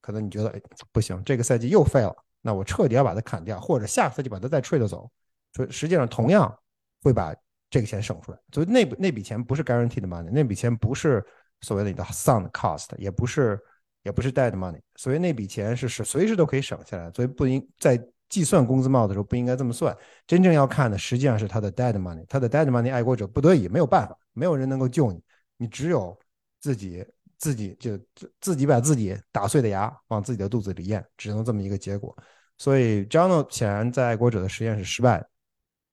[0.00, 0.60] 可能你觉得哎
[0.92, 5.10] 不行，这个赛季又废了，那我彻底要把它砍掉，或者下个赛季把它再 trade 走，
[5.52, 6.56] 所以实际上同样
[7.02, 7.34] 会把
[7.68, 8.38] 这个钱省出来。
[8.52, 11.26] 所以那那笔钱不是 guaranteed money，那笔钱不是
[11.62, 13.58] 所谓的你的 sound cost，也不是
[14.04, 18.00] 也不是 dead money，所以那笔钱是是随时都可以省下来，所以不应在。
[18.30, 19.94] 计算工资帽的时候不应该这么算，
[20.26, 25.20] 真正要看的实际上是他的 dead money，他的 dead money，爱国者不得已没有办法，没有人能够救你，
[25.56, 26.16] 你只有
[26.60, 27.04] 自己
[27.36, 27.98] 自己就
[28.40, 32.16] 自己把自己打碎的牙往自己的肚子里咽，只能这么一个结果。
[32.56, 35.26] 所以 John 显然在爱国者的实验是失败。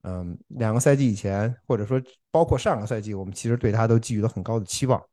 [0.03, 5.03] 嗯，两个赛季以前，或者说包括上个赛季，我们其实对他都寄予了很高的期望。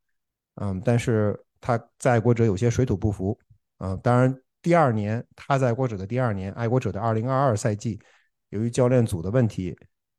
[0.57, 3.39] 嗯，但是他在爱国者有些水土不服。
[3.79, 4.39] 嗯，当然。
[4.65, 8.01] 第二年，他在爱国者的第二年，爱国者的二零二二赛季，
[8.49, 9.77] 由于教练组的问题，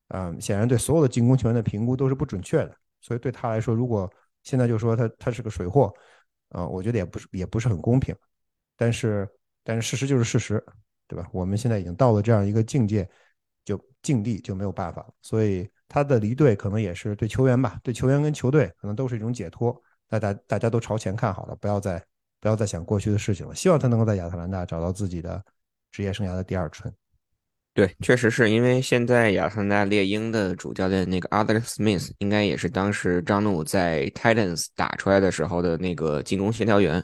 [0.10, 2.78] 嗯，显然对所有的进攻球员的评估都是不准确的。
[3.02, 4.08] 所以对他来说，如果
[4.44, 5.92] 现在就说他他是个水货，
[6.50, 8.16] 啊，我觉得也不是也不是很公平。
[8.78, 9.28] 但是
[9.64, 10.64] 但是事实就是事实，
[11.08, 11.28] 对吧？
[11.34, 13.10] 我们现在已经到了这样一个境界，
[13.64, 15.12] 就境地就没有办法。
[15.24, 19.76] 所以他的离队可能也是对球员吧，对球员跟球队可能都是一种解脱。
[20.08, 22.06] 大家大家都朝前看好了，不要再。
[22.46, 23.56] 不要再想过去的事情了。
[23.56, 25.44] 希望他能够在亚特兰大找到自己的
[25.92, 26.94] 职业生涯的第二春。
[27.74, 37.04] 对，确实是因为现在亚特兰大猎鹰的主教练那个 Alex Smith 应该也是当时张怒在 Titans 打出来的时候的那个进攻协调员，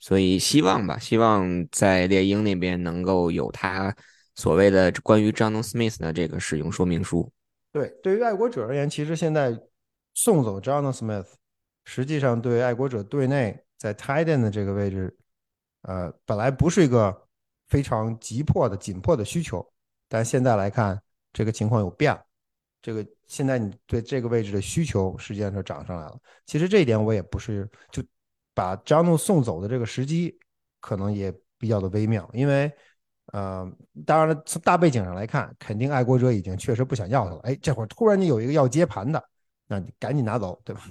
[0.00, 3.94] 所以希望吧，希望在猎鹰那边能够有他
[4.34, 7.30] 所谓的关于张怒 Smith 的这个使用说明书。
[7.70, 9.56] 对，对于爱国者而言，其实现在
[10.14, 11.26] 送走 John Smith，
[11.84, 13.62] 实际上对爱国者队内。
[13.80, 15.16] 在 tight end 的这个位置，
[15.82, 17.26] 呃，本来不是一个
[17.68, 19.66] 非常急迫的、紧迫的需求，
[20.06, 21.00] 但现在来看，
[21.32, 22.22] 这个情况有变了。
[22.82, 26.18] 这个现在你对这个位置的需求实际上就涨上来了。
[26.44, 28.02] 其实这一点我也不是就
[28.52, 30.38] 把张怒送走的这个时机，
[30.80, 32.70] 可能也比较的微妙，因为，
[33.32, 33.66] 呃，
[34.04, 37.40] 当然了，从大背景上来看，肯定爱国者已经确实不想要他了。
[37.44, 39.22] 哎，这会儿突然你有一个要接盘的。
[39.72, 40.82] 那你赶紧拿走，对吧？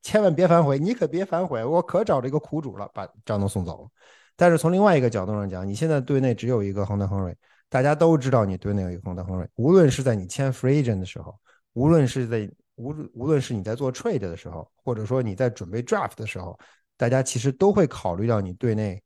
[0.00, 3.90] 千万别反悔，你可别反悔，我可找这个苦主了，把张东送走了。
[4.36, 7.36] 但是从另外一个角度上讲，你现在队内只有一个亨德亨瑞，
[7.68, 9.46] 大家都知道你队内有一个亨德亨瑞。
[9.56, 11.38] 无论是在你签 free agent 的时候，
[11.74, 16.58] 无论是在无无论是你在做 trade 的时候，或者说你在准备 draft 的时候，
[16.96, 18.98] 大家其实都会考虑到你队内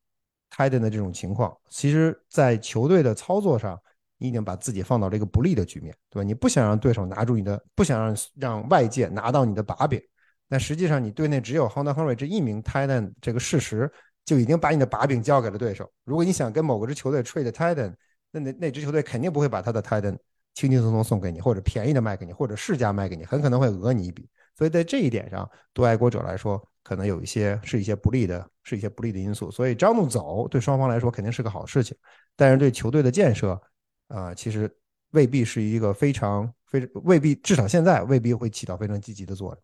[0.52, 1.52] tighten 的这种情况。
[1.68, 3.76] 其实，在球队的操作上。
[4.18, 6.24] 你已经把自己放到了一个不利的局面，对吧？
[6.24, 10.00] 你不想让对手拿住你的，不想让让外界拿到你的把柄。
[10.48, 13.90] 但实际上，你队内只有 Honda Henry 这一名 Titan，这个事实
[14.24, 15.90] 就已经把你的把柄交给了对手。
[16.04, 17.94] 如果你想跟某个支球队 trade Titan，
[18.30, 20.16] 那那那支球队肯定不会把他的 Titan
[20.54, 24.28] 轻轻松松送给你，或者便宜的卖给你，或者市价卖给你，很可能会讹你一笔。
[24.56, 29.50] 所以在这一点上，对爱国者来说，可能有一些是一些不利的，是一些不利的因素。
[29.50, 31.96] 所以张怒走对双方来说肯定是个好事情，
[32.36, 33.60] 但是对球队的建设。
[34.08, 34.70] 啊，其实
[35.10, 39.62] 未必是一个非常非未必，至少现在未必会起到非常积极的作用。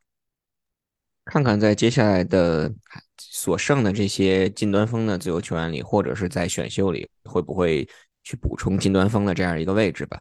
[1.24, 2.72] 看看在接下来的
[3.16, 7.88] 所剩的这些近端锋的自由球员里，或者是在选秀里，会不会
[8.24, 10.20] 去补充近端锋的这样一个位置吧？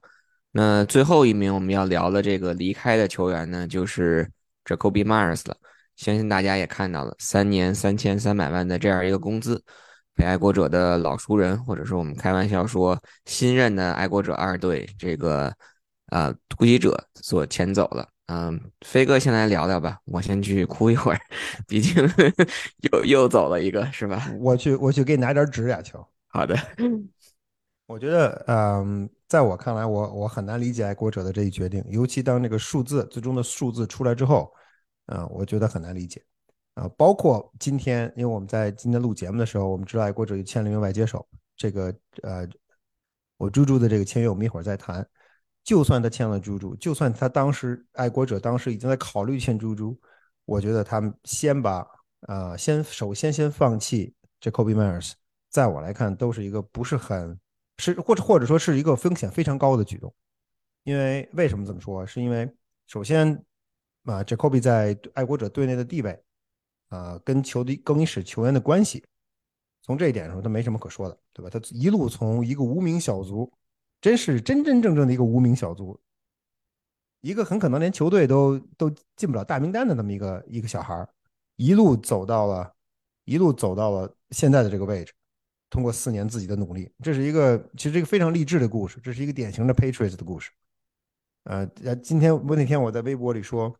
[0.52, 4.30] 那最后一名我们要聊的这个离开的球员呢，就是
[4.66, 5.58] Jacoby Myers 了。
[5.96, 9.64] 相信大家也看到了，三年三千三百万的这样一个工资，
[10.16, 15.54] 被爱国者的老熟人，或者说我们开玩笑说新任的爱国者二队这个
[16.08, 18.08] 呃突击者所牵走了。
[18.28, 21.20] 嗯，飞哥先来聊聊吧，我先去哭一会儿，
[21.68, 21.96] 毕竟
[22.92, 24.32] 又又走了一个，是吧？
[24.40, 26.06] 我去，我去给你拿点纸呀，球。
[26.28, 26.56] 好的。
[27.88, 34.50] 我觉得，嗯，在我看来，我我很难理解爱国者的这一决定，尤其当这个数字最终的数字出来之后，
[35.08, 36.24] 嗯，我觉得很难理解。
[36.74, 41.94] 啊，包括今天，因为我们在今天录节目的时候，我们知道爱国者又签了一名外接手，这个
[42.24, 42.48] 呃，
[43.38, 45.06] 我猪猪的这个签约我们一会儿再谈。
[45.64, 50.00] 就算他签了猪猪，就算他当时爱国者当时已经在考虑签猪猪，
[50.46, 51.86] 我觉得他们先把
[52.22, 55.12] 啊，先首先先放弃这 Kobe Myers，
[55.50, 57.40] 在我来看都是一个不是很
[57.78, 60.12] 是或者或者说是一个风险非常高的举动。
[60.84, 62.04] 因为为什么这么说？
[62.08, 62.52] 是因为
[62.88, 63.44] 首先
[64.06, 66.20] 啊，这 Kobe 在爱国者队内的地位
[66.92, 69.04] 啊，跟球队更衣室球员的关系，
[69.82, 71.50] 从这一点上他没什么可说的，对吧？
[71.50, 73.52] 他一路从一个无名小卒。
[74.04, 75.96] 真是真真正正的一个无名小卒，
[77.22, 81.08] 一个很可能连球队都都进不了大名单的那么一个一个小孩
[81.56, 82.74] 一路走到了，
[83.26, 85.14] 一路走到了现在的这个位置。
[85.70, 90.50] 通过四年自己的努力，这是一个其实一个非常励志的故事，这是一个典型的 Patriots 的故事。
[91.44, 91.64] 呃，
[91.98, 93.72] 今天我那天我在微博里说，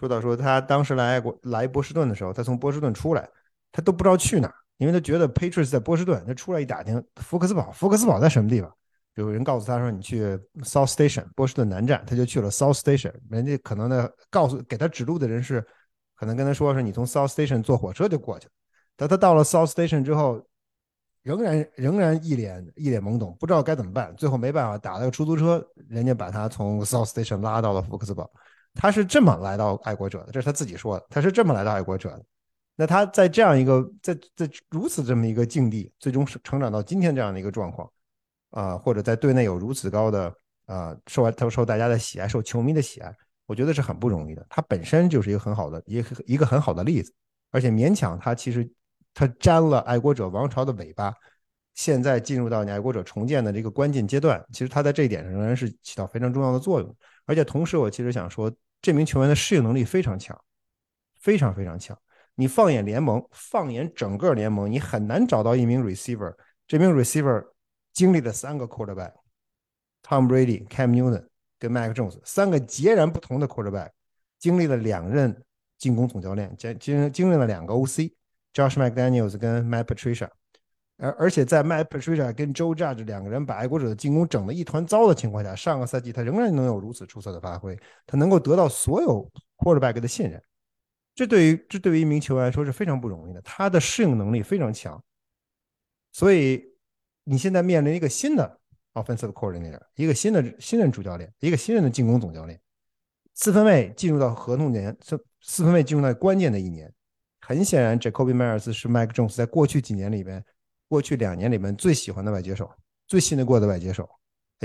[0.00, 3.28] 说到说他当时来过来波士顿的时候，他从波士顿出来，
[3.70, 8.74] 他都不知道去哪，因为他觉得 Patriots 在波士顿，他出来一打听，福克斯堡，福克斯堡在什么地方？
[9.16, 10.24] 有人告诉他说：“你去
[10.62, 13.12] South Station 波士顿南站。”他就去了 South Station。
[13.28, 15.62] 人家可能呢，告诉给他指路的人是，
[16.14, 18.52] 可能跟他说是你从 South Station 坐火车就过去了。
[18.96, 20.42] 但他到了 South Station 之后，
[21.22, 24.14] 仍然仍然一脸一脸懵懂，不知道该怎么办。
[24.16, 28.30] 最后没办法，打了个出租车，人家把他从 South Station 拉到了福克斯堡。
[28.74, 31.06] 他是这么来到爱国者的，这是他自己说的。
[31.10, 32.24] 他是这么来到爱国者的。
[32.76, 37.90] 那他在这样一个在在如此这么一个境地，最终是成长到今天这样的一个状况。
[38.50, 40.34] 啊，或者在队内有如此高的
[40.66, 43.14] 啊，受他受大家的喜爱，受球迷的喜爱，
[43.46, 44.44] 我觉得是很不容易的。
[44.50, 47.14] 他本身就是一个很好的，一个一个很好的例子，
[47.52, 48.68] 而且勉强他其实
[49.14, 51.14] 他沾了爱国者王朝的尾巴，
[51.76, 56.96] 现在进入到你爱国者重建的这个关键阶段，其实他在这一点上仍然是起到非常重要的作用。
[57.26, 58.52] 而且同时，我其实想说，
[58.82, 60.38] 这名球员的适应能力非常强，
[61.18, 61.96] 非常非常强。
[62.34, 66.34] 你放眼联盟，放眼整个联盟，你很难找到一名 receiver，
[66.66, 67.46] 这名 receiver。
[67.92, 71.26] 经历了三个 quarterback，Tom Brady、Cam Newton
[71.58, 73.90] 跟 Mac Jones 三个截然不同的 quarterback，
[74.38, 75.44] 经历了两任
[75.76, 80.28] 进攻总教练，经经经历了两个 OC，Josh McDaniels 跟 Matt Patricia，
[81.00, 90.42] 而而且在 Matt Patricia 跟 Joe Judge 两个人把爱国者的进攻整得一团糟的情况下，上个赛季他仍然能有如此出色的发挥，他能够得到所有 quarterback 的信任，
[91.14, 95.02] 这对于这对于一名球员来说是非常不容易的，他的适应能力非常强，
[96.12, 96.68] 所以。
[97.24, 98.58] 你现在面临一个新的
[98.94, 102.58] offensive coordinator，一个新的新任主教练，一个新任的进攻总教练。
[103.34, 106.92] 四分卫进入到合同年，四四分卫进入到关键的一年。
[107.40, 110.42] 很显然，Jacoby Myers 是 Mike Jones 在过去几年里边，
[110.90, 112.68] 过去两年里面最喜欢的外接手，
[113.06, 114.06] 最信得过的外接手。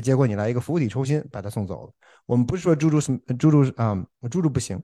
[0.02, 1.94] 结果你来一个釜底抽薪，把他送走了。
[2.26, 3.96] 我们不是说猪猪是猪猪啊，
[4.32, 4.82] 猪猪不行。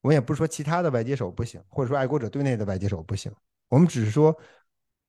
[0.00, 3.30] 我们也不是说其他的外接手不行，或者说爱国者队内的外接手不行。
[3.68, 4.34] 我们只是说。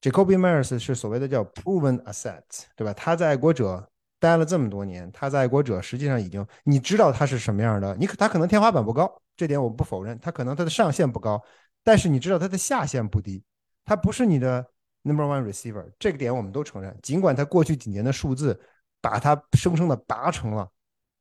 [0.01, 2.43] Jacoby Myers 是所谓的叫 proven Asset，
[2.76, 2.93] 对吧？
[2.93, 3.89] 他在爱国者
[4.20, 7.95] 待了这么多年，他在爱国者实际上已经，你知道他是什么样的？
[7.95, 11.43] 你可他可能天花板不高，这点我不否认，他可能他的上限不高，
[11.84, 13.43] 但是你知道他的下限不低，
[13.84, 14.64] 他不是你的
[15.06, 16.97] number one receiver，这个点我们都承认。
[17.01, 18.60] 尽管他过去几年的数字
[18.99, 20.70] 把他生生的拔成了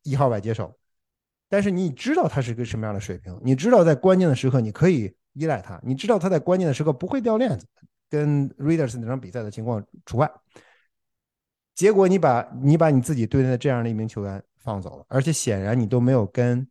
[0.03, 0.74] 一号外接手，
[1.49, 7.66] 但是你知道他是个什么样的水平，你知道在关键的时刻你可以依赖他，你知道他在关键的时刻不会掉链子。
[8.11, 10.30] 跟 Raiders 那场比赛的情况除外，
[11.74, 16.64] 结果你把你把你自己对待的这样的一名球员放走了，而且显然你都没有跟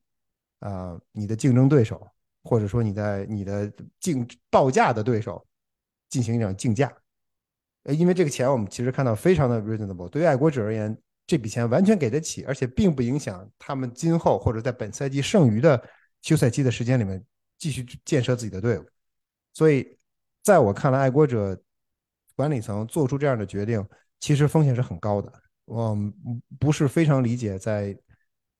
[0.59, 2.07] 啊你的竞争对手，
[2.43, 5.45] 或者说你在你的竞报价的对手
[6.09, 6.89] 进行一场竞价，
[7.83, 15.81] 呃，因为这个钱我们其实看到非常的 reasonable，对于爱国者而言，这笔钱完全给得起，而且并不影响他们今后或者在本赛季剩余的
[16.21, 17.23] 休赛期的时间里面
[17.57, 18.85] 继续建设自己的队伍，
[19.53, 19.97] 所以。
[20.45, 21.57] 在我看来，爱国者
[22.35, 23.81] 管理层做出这样的决定，
[24.19, 25.31] 其实风险是很高的。
[25.63, 25.97] 我
[26.59, 27.97] 不是非常理解，在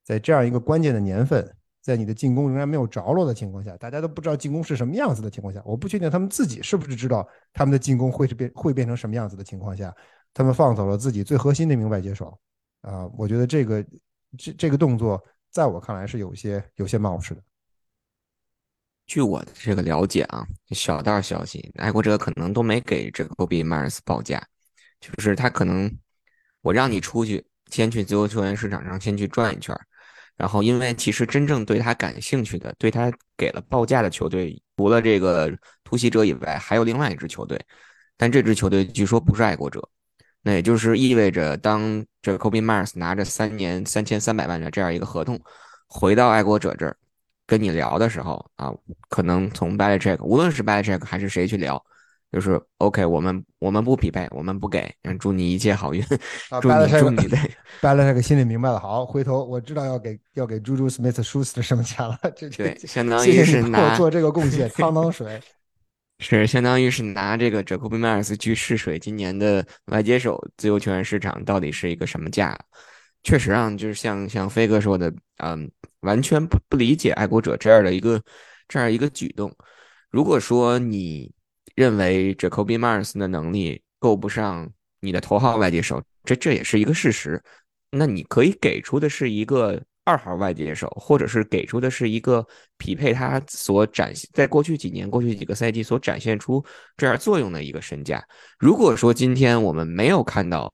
[0.02, 1.54] 在这样一个关键的年份，
[1.84, 9.94] 在你的进攻仍然没有着落的情况下，大家都不知道进攻是什么样子的情况下，我不确定他们自己是不是知道他们的进攻会是变会变成什么样子的情况下，
[10.34, 12.40] 他们放走了自己最核心的一名外接手。
[12.82, 13.86] 啊，我觉得这个
[14.38, 15.22] 这这个动作，
[15.52, 17.42] 在我看来是有些有些冒失的。
[19.06, 24.42] 据我的这个了解啊，小道消息，爱国者可能都没给这个 Kobe Mars 报价，
[25.02, 25.94] 就是他可能
[26.62, 29.78] 我让你出去，先去自由球员市场上先去转一圈，
[30.38, 35.52] 然后因为其实真正对他感兴趣的，对他给了报价的球队，除了这个
[35.84, 37.60] 突袭者以外，还有另外一支球队，
[38.18, 39.88] 但这支球队据说不是爱国者，
[40.42, 45.40] 那也就是意味着当这 Kobe Mars 拿着三年三千三百万的这样一个合同
[45.88, 46.98] 回到爱国者这儿。
[47.46, 48.74] 跟你聊的时候啊，
[49.10, 50.96] 可能从 b a l c h e c k 无论是 b a l c h e
[50.96, 51.84] c k 还是谁去聊，
[52.34, 56.04] 就是 OK，我们我们不匹配，我们不给，祝你一切好运，
[56.60, 57.38] 祝你祝你的
[57.80, 65.40] b a l c h e c k 心里明白了，好，回头我知道要给要给猪猪 Smith Schuster 什么钱了，这对，相当于是拿做这个贡献， 趟趟水，
[66.20, 72.58] 是相当于是拿这个 Jacoby Myers 去试水，今年的外接手自由球员市场到底是一个什么价？
[73.24, 75.72] 确实啊，就是像像飞哥说的，嗯。
[76.04, 78.22] 完全不不理解爱国者这样的一个
[78.68, 79.50] 这样一个举动。
[80.10, 81.33] 如果说你
[81.76, 84.70] 认为 Jacoby Mars 的能力够不上
[85.00, 87.42] 你的头号外接手，这这也是一个事实。
[87.92, 92.46] 那你可以给出的是一个二号外接手，或者是给出的是一个
[92.78, 96.64] 匹配他所展现在过去几年、过去几个赛季所展现出
[96.98, 98.24] 这样作用的一个身价。
[98.60, 100.74] 如果说今天我们没有看到。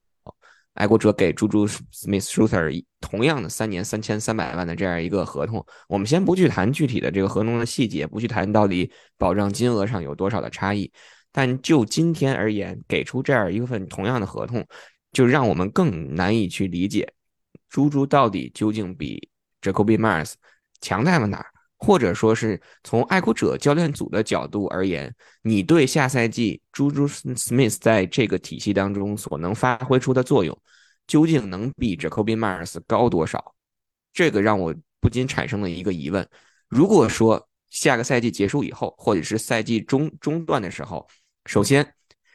[0.75, 10.89] 爱国者给朱朱 Smith Shooter 同样的三年三千三百万的这样一个合同，我们先不去谈具体的这个合同的细节，不去谈到底保障金额上有多少的差异，
[11.31, 14.65] 但就今天而言，给出这样一份同样的合同，
[15.11, 17.11] 就让我们更难以去理解
[17.69, 19.29] 朱朱到底究竟比
[19.61, 20.33] Jacoby Mars
[20.79, 21.51] 强在了哪儿。
[21.79, 30.55] 或者说是从爱国者教练组的角度而言，你对下赛季朱朱 Smith 在这个体系当中所能发挥出的作用，
[31.07, 33.55] 究竟能比 Jacoby Mars 高多少？
[34.13, 36.27] 这个让我不禁产生了一个疑问：
[36.67, 41.07] 如果说下个赛季结束以后，或者是赛季中中段的时候，
[41.45, 41.93] 首先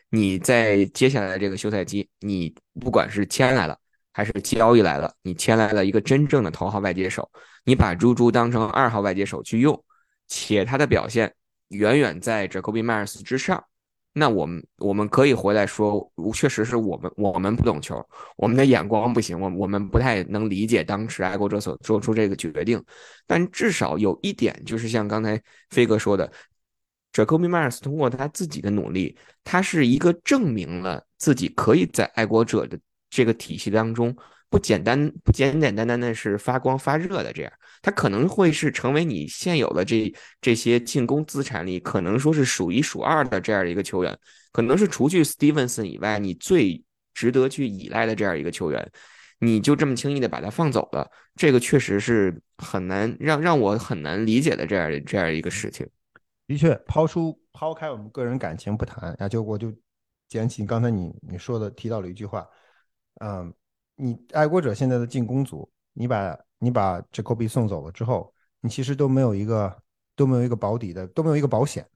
[0.08, 3.78] 你在接下来这个休赛期，你不管是签来了。
[4.16, 7.28] 还是交易来了，你签来了一个真正的头号外接手，
[7.64, 9.84] 你把猪猪当成二号外接手去用，
[10.28, 11.34] 且他的表现
[11.68, 13.64] 远远在 Jacoby Myers 之上，
[14.12, 18.04] 那我们我们可以回来说，确实是我们我们不懂球，
[18.36, 22.82] 我们的眼光不行，我我们不太能理解当时爱国者所做出这个决定，
[23.26, 25.40] 但至少有一点就是像刚才
[25.70, 26.30] 飞哥说的
[27.12, 32.78] ，Jacoby Myers 通过他自己的努力，他是一个证明了自己可以在爱国者的。
[33.10, 34.16] 这个体系当中
[34.54, 37.52] 不简单，不简简单单的是发光发热的，这样
[37.82, 44.16] 他可能会是成为你现有的这这些进攻资产里可能说是数一数二的这样的一个球员，
[44.52, 46.80] 可能是除去 Stevenson 以外你最
[47.14, 48.92] 值得去依赖的这样一个球员，
[49.40, 55.84] 你就这么轻易的把他放走了，这个确实是很难让让我很难理解的这样这样一个事情。
[56.46, 59.74] 的确，抛出抛开我们个人感情不谈啊，就我就
[60.28, 62.46] 捡起刚才你你说的提到了一句话。
[63.20, 63.52] 嗯，
[63.96, 69.82] 你爱国者现在的进攻组，你把你把 Jacoby 送走了之后，你其实都没有一个
[70.16, 71.88] 都没有一个保底的，都没有一个保险。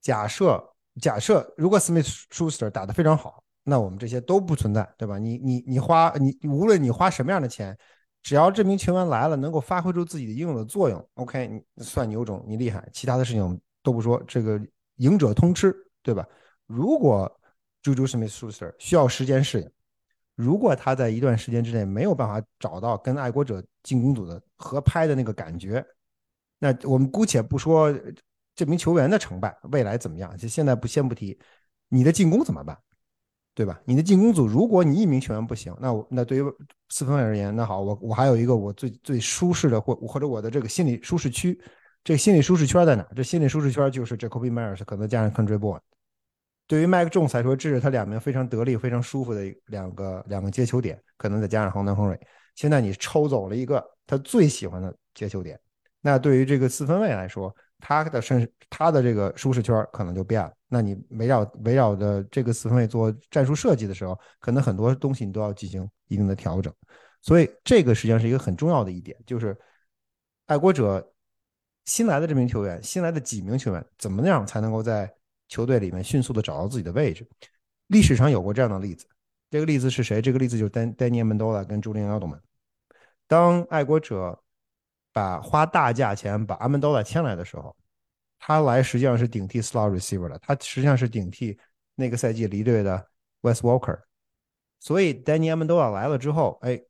[0.00, 0.62] 假设
[1.00, 5.18] 假设如果 Smith Schuster 打得非常好，那我们这些都不存在，对吧？
[5.18, 7.76] 你你你花你无论你花什么样的钱，
[8.22, 12.88] 只要这名球员来了，能够发挥出自己的应有的作用，OK，你算你有种，你厉害。
[12.92, 14.60] 其他的事情都不说，这个
[14.96, 16.26] 赢者通吃，对吧？
[16.66, 17.30] 如果
[17.82, 19.70] Juju Smith Schuster 需要时间适应。
[20.34, 25.84] 如果他在一段时间之内没有办法找到跟爱国者进攻组的合拍的那个感觉，
[26.58, 27.94] 那我们姑且不说
[28.54, 31.38] 这名球员的成败，未来怎么样，就现在不先不提，
[31.88, 32.76] 你的进攻怎么办，
[33.54, 33.80] 对吧？
[33.84, 36.42] 你的进攻组，如果你一名球员不行，那我那对于
[36.88, 41.60] 四分卫而言，那好，我我还有一个我最最舒适的或或者我的这个心理舒适区，
[42.02, 43.06] 这个心理舒适圈在哪？
[43.14, 45.78] 这心理舒适圈就是这 Kobe Myers 可能加上 Country Boy。
[46.66, 52.18] 对于麦克仲裁说，这是他两名非常得力、非常舒服的两个两个接球点，可能再加上亨登·亨瑞。
[52.54, 55.58] 现在你抽走了一个他最喜欢的接球点，
[56.00, 60.52] 那对于这个四分卫来说，他的身他的这个舒适圈可能就变了。
[60.68, 66.72] 那你围绕围绕着这个四分卫做战术设计的时候，可能很多东西你都要进行一定的调整。
[67.20, 69.56] 所以这个实际上是一个很重要的一点，就是
[70.46, 71.12] 爱国者
[71.84, 75.12] 新来的这名球员，新来的几名球员，怎么样才能够在
[75.54, 77.24] 球队里面迅速的找到自己的位置，
[77.86, 79.06] 历史上有过这样的例子。
[79.50, 80.20] 这个例子是谁？
[80.20, 82.42] 这个例子就是丹丹尼尔·门多拉跟朱利安·奥多曼。
[83.28, 84.42] 当爱国者
[85.12, 87.76] 把花大价钱把阿门多拉签来的时候，
[88.40, 91.56] 他来实际上是顶替 slot receiver 的，他实际上是顶替
[91.94, 93.06] 那个赛季离队的
[93.42, 94.00] West Walker。
[94.80, 96.82] 所以丹尼尔·门多拉来了之后，哎，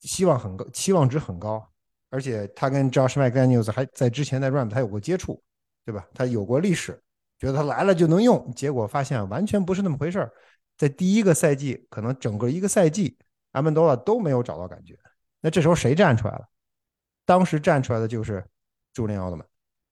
[0.00, 1.64] 希望很高，期望值很高。
[2.10, 5.40] 而且他跟 Josh McDaniels 还在之前在 Ram 他有过接触，
[5.84, 6.08] 对吧？
[6.14, 7.00] 他有过历史，
[7.38, 10.28] 觉得他来了就能用，结果发现完全不是那么回事
[10.76, 13.16] 在第一个赛季，可能整个一个赛季，
[13.52, 14.98] 阿门多拉都没有找到感觉。
[15.40, 16.44] 那这时候谁站出来了？
[17.24, 18.44] 当时站出来的就是
[18.92, 19.46] 朱利安奥特曼。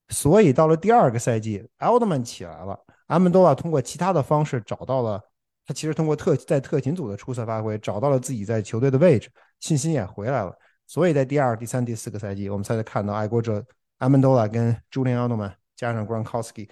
[0.09, 5.21] 所以到了第二个赛季，奥特曼起来了，阿曼多拉通过其他的方式找到了
[5.65, 9.29] 他，其实通过特在特勤组的出色发挥，找到了自己在球队的位置，
[9.59, 10.57] 信心也回来了。
[10.85, 13.65] 所以在第二、第三、第四个赛季，我们才能看到爱国者
[13.97, 16.69] 阿曼多拉跟朱利安奥特曼加上 Gronkowski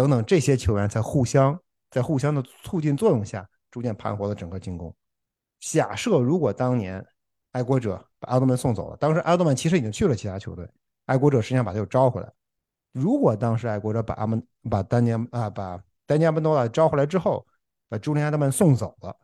[0.00, 4.94] 等等这些球员在互相在互相的促进作用下，逐渐盘活了整个进攻。
[5.58, 7.04] 假设如果当年
[7.52, 10.66] 爱国者把奥德曼送走了，当时阿德曼其实已经去了其他球队，
[11.04, 12.32] 爱国者实际上把他又招回来。
[12.92, 17.46] 如果当时爱国者把阿门把丹尼啊把丹尼阿门多拉招回来之后，
[17.90, 19.14] 把朱利安·阿德曼送走了，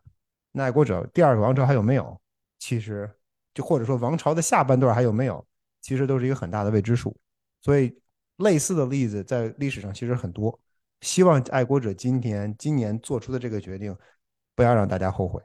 [0.51, 2.21] 那爱国者第二个王朝还有没有？
[2.59, 3.09] 其实
[3.55, 5.43] 就或者说王朝的下半段还有没有？
[5.81, 7.17] 其实都是一个很大的未知数。
[7.61, 7.99] 所以
[8.37, 10.59] 类似的例子在历史上其实很多。
[11.01, 13.95] 希望爱国者今天今年做出的这个决定，
[14.55, 15.41] 不要让大家后悔。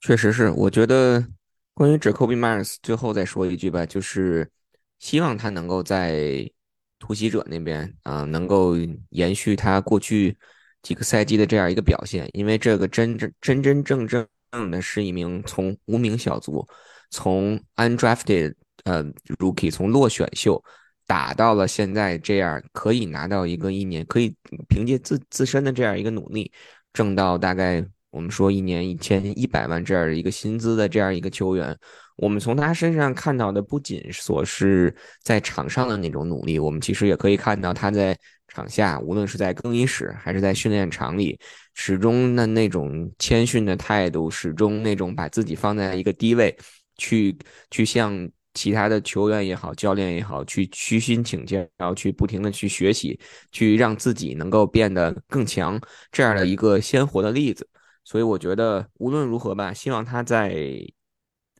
[0.00, 1.26] 确实是，我觉得
[1.74, 4.50] 关于 Jacoby Myers 最后再说一句吧，就是
[4.98, 6.50] 希望他能够在。
[6.98, 8.74] 突袭者那边啊，能够
[9.10, 10.34] 延续他过去
[10.80, 14.26] 几个赛季的这样一个表现，因为这个真真真真正正
[14.70, 16.66] 的是一名从无名小卒，
[17.10, 18.54] 从 undrafted
[18.84, 19.04] 呃
[19.38, 20.60] rookie 从落选秀
[21.06, 24.34] 打到了现在这样，可以拿到一个一年，可以
[24.68, 26.50] 凭借自自身的这样一个努力
[26.92, 31.76] 挣到大概我们说一年一千一百万这样的一个薪资的这样一个球员。
[32.16, 38.16] 我们从他身上看到的不仅所是在场上的那种努力，我们其实也可以看到他在
[38.48, 41.38] 场下，无论是在更衣室还是在训练场里，
[41.74, 46.56] 始终的那种谦逊的态度，始终那种把自己放在一个低位，
[46.96, 47.36] 去
[47.70, 48.26] 去向
[48.56, 53.20] 其他的球员也好，教练也好，去虚心请教，然后去不停的去学习，
[53.52, 55.80] 去让自己能够变得更强，
[56.10, 57.68] 这样的一个鲜活的例子。
[58.02, 60.52] 所以我觉得无论如何吧，希望他在。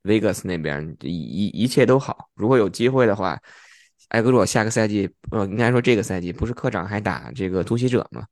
[0.06, 2.30] Vegas 那边一一一切都好。
[2.36, 3.36] 如果有机会的话，
[4.10, 8.24] 埃格洛下个赛季，呃，应该说这个赛季不是客场还打这个突袭者吗？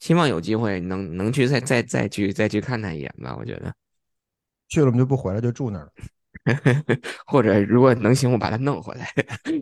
[0.00, 3.36] 希望有机会能能去再再再去再去看他一眼吧。
[3.38, 3.70] 我觉得
[4.70, 5.92] 去了我们就不回来，就住那儿。
[7.26, 9.08] 或者如果能行，我把他弄回来。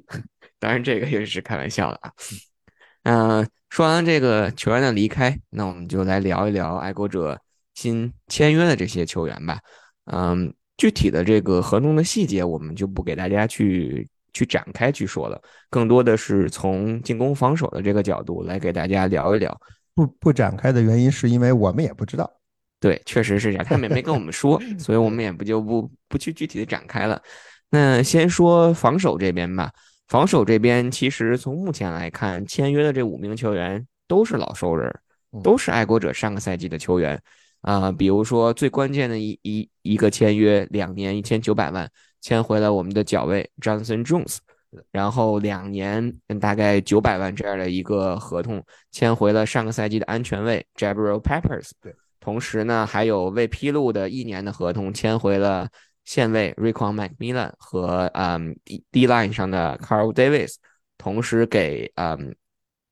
[0.59, 2.13] 当然这个也是开玩笑的啊。
[3.05, 7.41] 嗯，说完这个球员的离开，那我们就来聊一聊爱国者
[7.75, 9.59] 新签约的这些球员吧。
[10.07, 10.55] 嗯。
[10.79, 15.41] 具体的这个合同的细节，我们就不给大家去去展开去说了，
[15.71, 19.59] 更多的是从进攻防守的这个角度来给大家聊一聊。
[19.95, 22.31] 不不展开的原因是因为我们也不知道。
[22.87, 27.21] 对，确实是这样，他们也没跟我们说， 所以我们也不就不不去具体的展开了。
[27.71, 29.73] 那先说防守这边吧，
[30.07, 34.97] 防守这边其实从目前来看，签约的这五名球员都是老熟人，
[35.43, 37.21] 都是爱国者上个赛季的球员。
[37.63, 44.37] 啊，比如说最关键的一一一个签约，两年一千九百万签回了我们的角卫 Johnson Jones，
[44.93, 51.93] 然后两年大概九百万这样的一个合同签回了上个赛季的安全卫 Jabril Peppers，对，
[52.27, 55.69] 同时呢还有未披露的一年的合同签回了
[56.05, 58.59] 线位 r i c o n McMillan 和嗯
[58.91, 60.57] D line 上的 Carl Davis，
[60.99, 62.35] 同时给嗯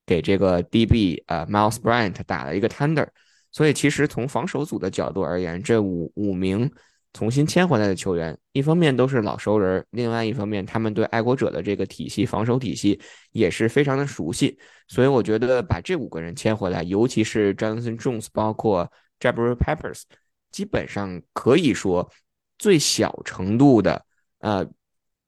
[0.06, 3.08] 给这个 DB 呃 Miles Bryant 打了一个 Tender。
[3.50, 6.70] 所以，其实从防守组的角度而言，这五五名
[7.12, 13.00] 重新签回来的球员，一方面都是老熟人，另外一方面他们对爱国者的这个体系、防守体系
[13.32, 14.56] 也是非常的熟悉。
[14.86, 18.90] 所以，我觉得把这五个人签回来，尤其是 Jonathan Jones，包括
[19.32, 20.02] Jabril Peppers，
[20.50, 22.10] 基本上可以说
[22.58, 24.04] 最小程度的
[24.40, 24.66] 呃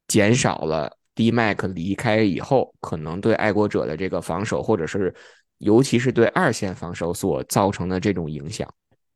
[0.08, 5.14] 减少了 D Mac 离开以后可能对爱国者的这个防守或者是。
[5.58, 8.68] 尤其是对二线防守所造成的这种影响，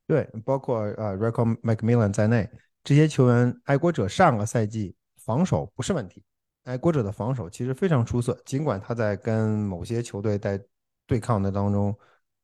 [0.07, 2.49] 对，包括呃 r e c o McMillan 在内，
[2.83, 6.24] 这些球员，爱国者上个赛季防守不是问题，
[6.64, 10.59] 爱国者的防守其实非常出色，尽管他在跟某些球队在
[11.07, 11.95] 对抗的当中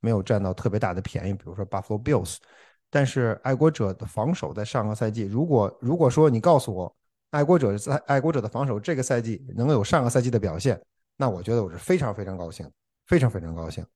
[0.06, 2.36] 没有占到特别大的便宜，比如说 Buffalo Bills，
[2.90, 6.96] 但是爱国者的防守在上个赛季，如果如果说你告诉我，
[7.30, 10.80] 爱国者在爱国者的防守这个赛季能有上个赛季的表现，
[11.16, 12.70] 那我觉得我是非常非常高兴。
[13.08, 13.86] 非常非常高兴，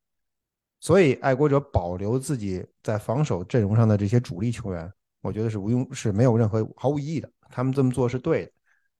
[0.78, 4.88] 所以爱国者保留自己在防守阵容上的这些主力球员，
[5.20, 7.28] 我觉得是无用是没有任何毫无意义的。
[7.48, 8.52] 他们这么做是对的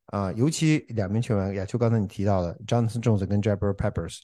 [0.07, 4.19] 啊，尤其两名球员，也就刚才你提到的 Jonathan Jones 跟 Jabber Peppers，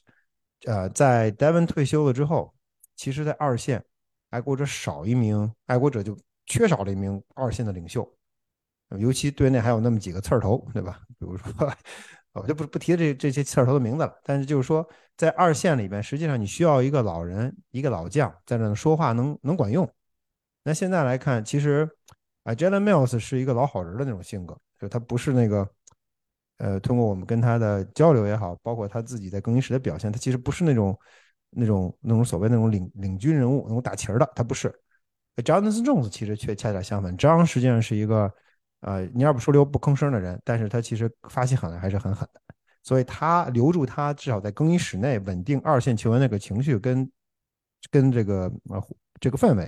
[0.65, 2.53] 呃，在 Devon 退休了之后，
[2.97, 3.81] 其实在二线，
[4.31, 8.05] 爱国者少一名，爱国者就缺少了一名二线的领袖。
[8.99, 11.01] 尤其队内还有那么几个刺儿头，对吧？
[11.19, 11.51] 比如说，
[12.31, 14.19] 我就不不提这这些刺儿头的名字了。
[14.23, 14.87] 但是就是说，
[15.17, 19.89] 在二线里边，实际上你需要一个老人，一个老将在那说话能能管用。
[20.63, 21.89] 那现在来看，其实
[22.43, 25.69] 啊，Jalen Mills 是一个老好人的那种性格，就他不是那个，
[26.59, 30.97] 呃，通过我们跟他的交流也好，包括他自己在更衣室的表现，他其实不是那种
[31.57, 34.73] 那种那种所谓那种领领军人物，那种打旗儿的，他不是。
[35.37, 38.31] Jonathan Jones 其实却恰恰相反，张实际上是一个，
[38.81, 42.41] 呃，你要不说溜不吭声的人，但是他其实发起狠来还是很狠的，
[42.83, 47.11] 所以他留住他，至少在更衣室内稳定二线球员那个情绪跟
[47.91, 48.81] 跟这个呃
[49.19, 49.63] 这个氛围，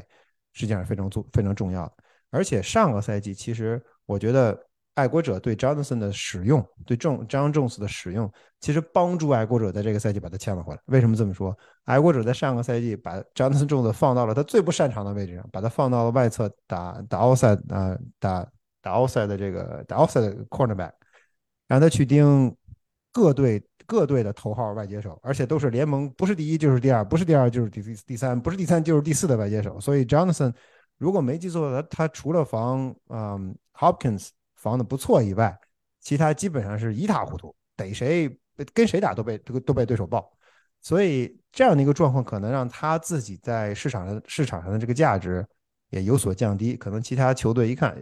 [0.54, 1.94] 实际上是非常重非常重要的。
[2.30, 4.69] 而且上个赛季，其实我觉得。
[5.00, 8.30] 爱国者对 Johnson 的使用，对正张 Jones 的使用，
[8.60, 10.82] 其实帮助爱国者在这个赛季把他签了回来。
[10.88, 11.58] 为什么这么说？
[11.86, 18.46] 爱国者在上个赛季把 Johnson Jones 放到了他最不擅长的位置上，把他放到了外侧打打 outside 啊，打
[18.82, 20.92] 打 outside 的这个打 outside cornerback，
[21.70, 22.54] 让他去盯
[23.14, 29.80] 各队各队的头号外接手，而且都是联盟不是第一就是第二，不是第二就是第第三，不是第三就是第四的外接手。
[29.80, 30.54] 所以 Johnson
[30.98, 34.32] 如果没记错，他他除了防嗯 Hopkins。
[34.60, 35.58] 防的不错以外，
[36.02, 38.40] 其他基本上是一塌糊涂，逮谁
[38.74, 40.30] 跟谁打都被都都被对手爆，
[40.82, 45.48] 所以这样的一个状况可能让他自己在市场上市场上的这个价值
[45.92, 46.76] 也有所降低。
[46.76, 47.98] 可能其他球队一看，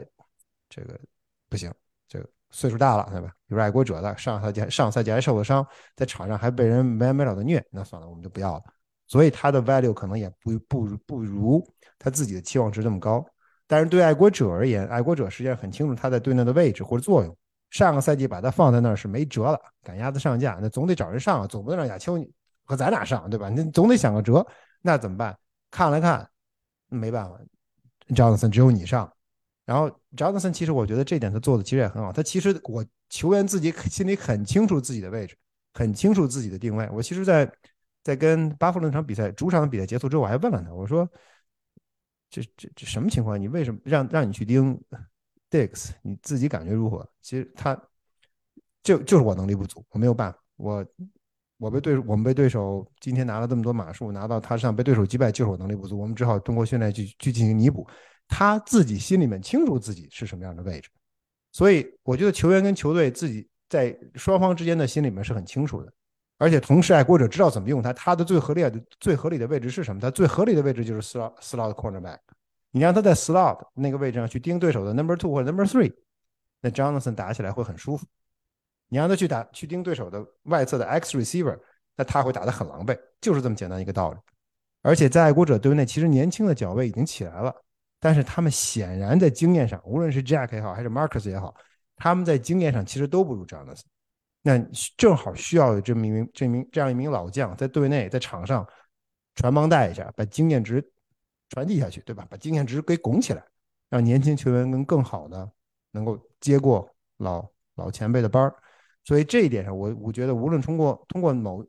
[0.67, 0.99] 这个
[1.47, 1.71] 不行，
[2.07, 3.27] 这个岁数大了，对吧？
[3.47, 8.63] 比如爱国者的上赛季上赛季还受了伤，在场上还被人没完没了的虐，那算了，我们就不要了。
[9.05, 11.65] 所以他的 value 可能也不不不如
[11.99, 13.23] 他自己的期望值这么高。
[13.67, 17.35] 但是对爱国者而言，爱国者实际上很清楚他在队内的位置或者作用。
[17.69, 22.17] 上个赛季把他放在那儿是没辙了，赶鸭子上架，那总得找人上啊，总不能让亚秋
[22.63, 23.49] 和咱俩上，对吧？
[23.49, 24.45] 那总得想个辙。
[24.81, 25.37] 那怎么办？
[25.69, 26.25] 看了看，
[26.87, 27.37] 没办法
[28.15, 29.11] ，Johnson 只有你上。
[29.65, 32.13] 然后 Johnson 其实我觉得这点他做的其实也很好。
[32.13, 35.35] 他其实我球员自己心里很清楚自己的位置，
[35.73, 36.87] 很清楚自己的定位。
[36.93, 37.51] 我其实，在
[38.01, 41.05] 在跟巴弗那场比赛主场的比赛结束之后，我还问了他，我说。
[42.29, 43.39] 这这这什么情况？
[43.39, 44.79] 你为什么让让你去盯
[45.49, 45.91] Dix？
[46.01, 47.07] 你自己感觉如何？
[47.21, 47.79] 其实他
[48.83, 50.39] 就就是我能力不足，我没有办法。
[50.57, 50.85] 我
[51.57, 55.99] 我被对我们被对手今天拿了这么多码数，拿到他上被对手击败，就是我能力不足。
[55.99, 57.87] 我们只好通过训练去去进行弥补。
[58.27, 60.89] 他自己心里面清楚自己是什么样的位置，
[61.53, 65.93] 所以我觉得球员跟球队自己在双方之间的心里面是很清楚的。
[66.37, 69.99] 而且同时，爱国者知道怎么用他，他的最合理的最合理的位置是什么？
[69.99, 72.19] 他最合理的位置就是 slot slot cornerback。
[72.71, 75.91] 你让他在 slot 那个位置上去盯对手的 number two 或者 number three，
[76.61, 78.05] 那 Jonathan 打起来会很舒服。
[78.89, 81.57] 你让他去打去盯对手的外侧的 X receiver，
[81.95, 84.17] 那他会打得很狼狈，就是这么简单一个道理。
[84.83, 87.53] 而且在爱国者队内，其实年轻的脚位已经起来了，
[87.99, 91.55] 但是他们显然在经验上，无论是 Jack 也好，还是 Marcus 也好，
[91.95, 93.81] 他们在经验上其实都不如 Jonathan。
[94.47, 94.57] 那
[94.95, 98.65] 正好需要有这么一名、这名这样一名老将在队内、在场上
[99.35, 100.81] 传帮带一下，把经验值
[101.49, 102.25] 传递下去，对吧？
[102.29, 103.43] 把经验值给拱起来，
[103.89, 105.51] 让年轻球员能更好的
[105.91, 107.45] 能够接过老
[107.75, 108.55] 老前辈的班儿。
[109.03, 111.61] 所以这一点上，我我觉得无论通过通过某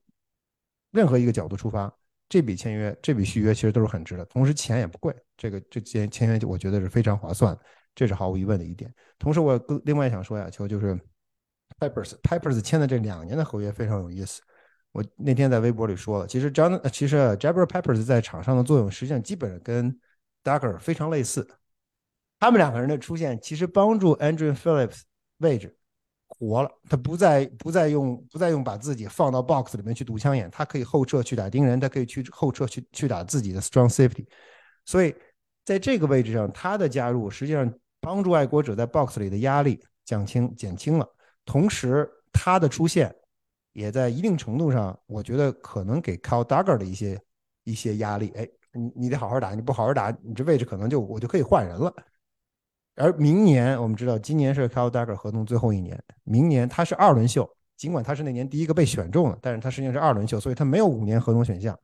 [0.93, 1.93] 任何一个角度出发，
[2.29, 5.13] 这笔签约、这笔续约其实都是很值的，同时钱也不贵。
[5.37, 7.59] 这个这签签约我觉得是非常划算，
[7.97, 8.95] 这是毫无疑问的一点。
[9.19, 10.97] 同时，我另外想说呀，球就是。
[11.79, 14.43] Pipers Pipers 签的这两年的合约非常有意思。
[14.93, 19.99] 我那天在微博里说了，其实 John 其实 Jabber Pipers 在场上的作用实际上基本上跟
[20.43, 21.47] Duggar 非常类似。
[22.41, 25.01] 他们两个人的出现其实帮助 Andrew Phillips
[25.39, 25.77] 位置
[26.27, 34.27] 活了，他不再不再用不再用把自己放到 box 里面去堵枪眼，他可以后撤去打盯人，他可以去后撤去去打自己的 strong safety。
[34.85, 35.15] 所以
[35.65, 41.07] 在这个位置上，他的加入实际上帮助爱国者在 box 里的压力降轻减轻了。
[41.49, 43.15] 同时，他的出现
[43.73, 47.19] 也在一定程度上，我觉得可能给 Kyle Duggar 的一些
[47.65, 48.31] 一些压力。
[48.37, 51.91] 哎，你你得好好打，你不好好打，你这位置可能就我就可以换人了。
[52.97, 61.75] 而明年我们知道，今年是 Kyle Duggar 合同最后一年，明年他是二轮秀，尽管他是那年第一个被选中的，但是他实际上是二轮秀，所以他没有五年合同选项。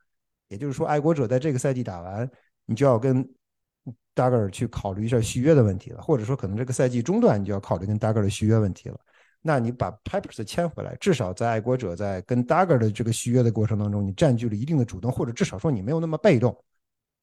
[0.48, 2.30] 也就是说，爱国者在这个赛季打完，
[2.66, 3.26] 你就要跟
[4.14, 9.00] Duggar 去考虑一下续约的问题了，或者说可能这个赛季中段你就要考虑跟 Duggar 的续约问题了。
[9.47, 16.59] 那你把 Pipers 签回来，至少在爱国者在跟 Duggar 的这个续约的过程当中，你占据了一定的主动，或者至少说你没有那么被动。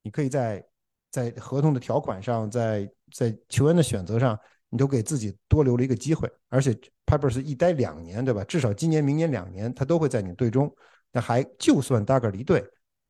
[0.03, 0.63] 你可以在
[1.09, 6.32] 在合同的条款上，在在球员的选择上，你都给自己多留了一个机会。
[6.47, 8.43] 而且 Pipers 一待两年，对吧？
[8.43, 10.72] 至少今年、明年两年，他都会在你队中。
[11.11, 12.63] 那还就算 Duggar 离队，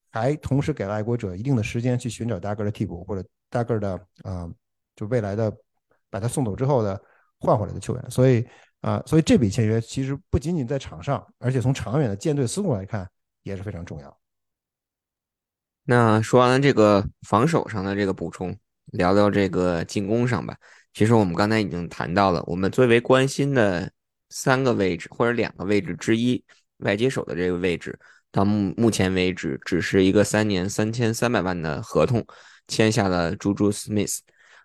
[0.10, 4.50] 还同时给了爱国者一定的时间去寻找 Duggar 的替补，或者 Duggar 的啊，
[4.96, 5.54] 就未来的
[6.10, 6.98] 把他送走之后的。
[7.44, 8.06] 换回来的球员。
[8.08, 8.48] 所以
[8.82, 13.08] 啊，所以这笔签约其实不仅仅在场上，而且从长远的舰队思路来看
[13.44, 14.18] 也是非常重要。
[15.84, 18.58] 那说完了这个防守上的这个补充，
[18.88, 20.56] 聊聊这个进攻上吧。
[20.94, 23.92] 其实我们刚才已经谈到了，我们最为关心的
[24.30, 26.44] 三个位置或者两个位置之一，
[26.78, 27.98] 外接手的这个位置，
[28.32, 32.26] 到目目前为止只是一个三年三千三百万的合同，
[32.68, 34.20] 签下了 Juju Smith。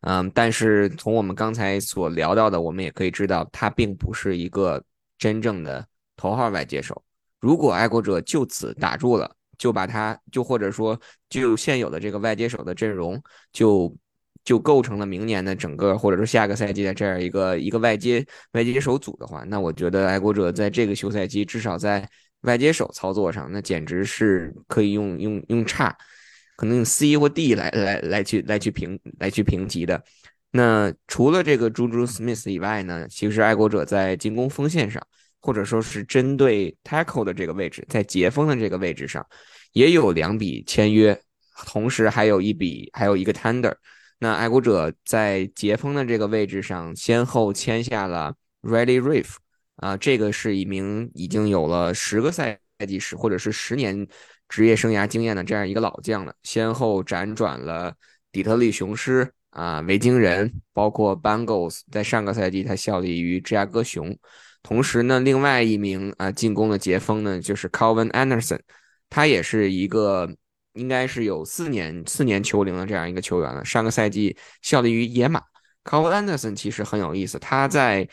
[0.08, 4.80] 嗯，但是从我们刚才所聊到的，我们也可以知道，他并不是一个
[5.18, 5.84] 真正的
[6.16, 7.02] 头号外接手。
[7.40, 9.28] 如果爱国者就此打住了，
[9.58, 10.96] 就把他就或者说
[11.28, 13.20] 就现有的这个外接手的阵容
[13.52, 13.92] 就
[14.44, 22.08] 就构成了明年的整个或者说下个赛季的这样一个一个外接外接手组的话，那我觉得爱国者在这个休赛期至少在
[22.42, 25.96] 外接手操作上，那简直是可以用用用差，
[26.56, 30.02] 可能用 C 或 D 来来来去来去评来去评级的。
[30.50, 35.06] 那除了这个 Juju Smith 以外呢，其实爱国者在进攻锋线上。
[35.38, 39.24] 或者说是针对 tackle 的这个位置，在截锋的这个位置上，
[39.74, 41.16] 也有两笔签约，
[41.66, 43.72] 同时还有一笔，还有一个 tender。
[44.18, 49.36] 那爱国者在截锋的这个位置上，先后签下了 Ready Riff，
[49.76, 54.04] 啊，这个是一名已经有了十个赛季史或者是十年
[54.48, 57.94] 职业生涯经验的这样一个老将了，先后辗转了
[58.30, 64.16] 底特律雄狮啊、维京人，包括 Bengals，在上个赛季他效力于芝加哥熊。
[64.62, 68.60] 同时呢，另外一名啊进攻的截锋呢，就是 Calvin Anderson，
[69.08, 70.30] 他也是一个
[70.74, 73.64] 应该是有四年四年球龄的这样一个球员了。
[73.64, 75.40] 上个赛季效力于野马。
[75.84, 78.08] Calvin Anderson 其实很有意思，他在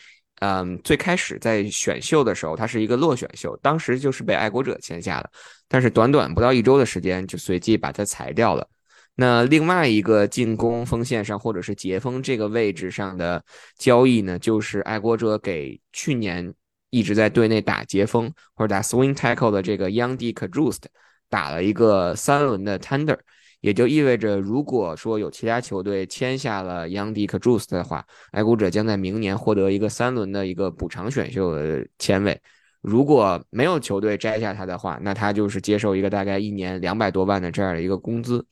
[0.45, 5.29] 嗯最开始在选秀的时候，他是一个落选秀，当时就是被爱国者签下的，
[5.69, 8.67] 但是短短不到一周的时间就随即把他裁掉了。
[9.15, 13.41] 那另外一个进攻锋线上或者是截锋这个位置上的
[13.77, 16.53] 交易呢，就是爱国者给去年
[16.89, 20.33] 一直在队内打截锋或者打 swing tackle 的这个 Young D.
[20.33, 20.89] k a j u s t
[21.29, 23.17] 打了一个三轮的 tender，
[23.63, 27.25] 也就意味着如果说有其他球队签下了 Young D.
[27.25, 32.37] k a j u s t 的话，爱国者将在明年获得一个三轮的一个补偿选秀的签位。
[32.81, 38.45] 如果没有球队摘下他的话，那他就是接受一个大概一年两百多万的这样的一个工资。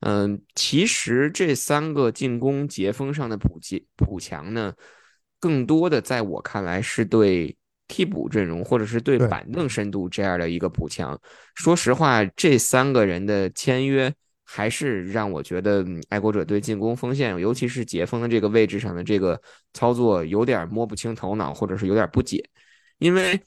[0.00, 4.74] 嗯，其实这三个进攻截锋上的补强补强呢，
[5.38, 11.16] 更多的在我看来是对替补阵容或者是对板凳深度这样的一个补强。
[11.54, 14.12] 说实话，这三个人的签约
[14.54, 19.40] 还是让我觉得爱国者对进攻锋线，尤其是截锋的这个位置上的这个
[19.72, 22.44] 操作有点摸不清头脑，或者是有点不解，
[22.98, 23.40] 因为，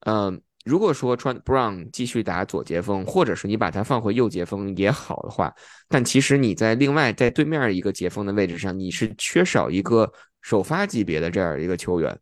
[0.00, 0.36] 呃。
[0.64, 5.50] 如果说穿 Brown 继续打左截锋，或者是你把他放回右截锋也好的话，
[5.88, 12.18] 但其实你在另外在对面一个截锋的位置上，你是缺少一个首发级别的这样一个球员，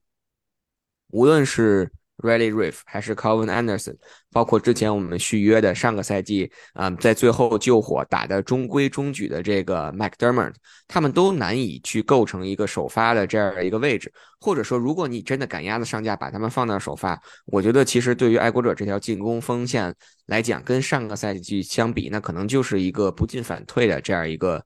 [1.09, 1.91] 无论是。
[2.19, 3.95] Riley Reef 还是 Calvin Anderson，
[4.33, 10.55] 包括之前我们续约的上个赛季嗯，在最后救火打的中规中矩的这个 McDermott，
[10.89, 14.11] 他们都难以去构成一个首发的这样的一个位置。
[14.41, 19.95] 或者说，如果你真的赶鸭子上架，把他们放到首发，我觉得其实对于爱国者这条进攻锋线
[20.27, 24.65] 来讲，跟上个赛季相比，那可能就是一个不进反退的这样一个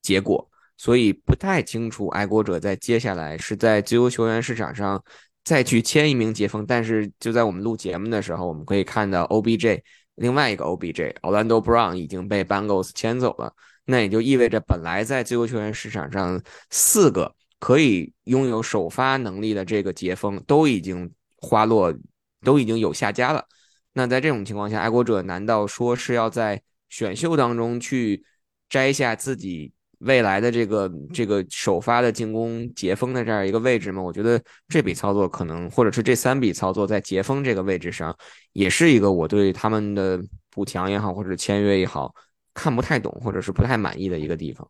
[0.00, 0.48] 结果。
[0.76, 5.02] 所以不太清楚爱国者在接下来是在自由球员市场上。
[5.44, 9.82] 再去签一名截锋，但是就在我们录节目的时候，我们可以看到 OBJ
[10.14, 21.94] 另外一个 OBJ Orlando Brown 已经被 Bengals 签走了，那也就意味着本来在自由球员市场上四个可以拥有首发能力的这个截锋都已经花落，
[22.40, 23.44] 都已经有下家了。
[23.92, 28.24] 那在这种情况下，爱国者难道说是要在选秀当中去
[28.70, 29.73] 摘下自己？
[30.04, 38.16] 未来的这个这个首发的进攻截锋的这样一个位置嘛，我觉得这笔操作可能，或者是这三笔操作在截锋这个位置上，
[38.52, 42.14] 也是一个我对他们的补强也好，或者签约也好，
[42.52, 44.68] 看不太懂，或者是不太满意的一个地方。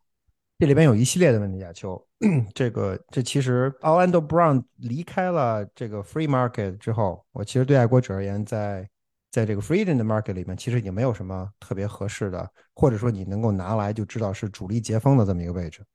[0.57, 2.01] 这里边有一系列的问题，亚秋，
[2.53, 8.87] 这个这其实 Orlando Brown 离开了这个 Free Market 之后，我其实对爱国者而言，在
[9.35, 15.85] 在这个 free agent market 里面，其实已经没有什么特别合适的，或者说你能够拿来就知道是主力接风的这么一个位置。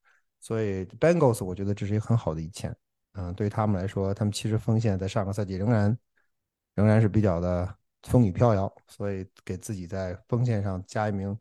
[0.41, 2.77] 所以 Bengals 我觉得这是一个很好的一签。
[3.15, 5.97] 嗯，对于他们来说，他们其实锋线在上个赛季仍然
[6.75, 11.35] 仍然是比较的风雨飘摇，所以给自己在锋线上加一名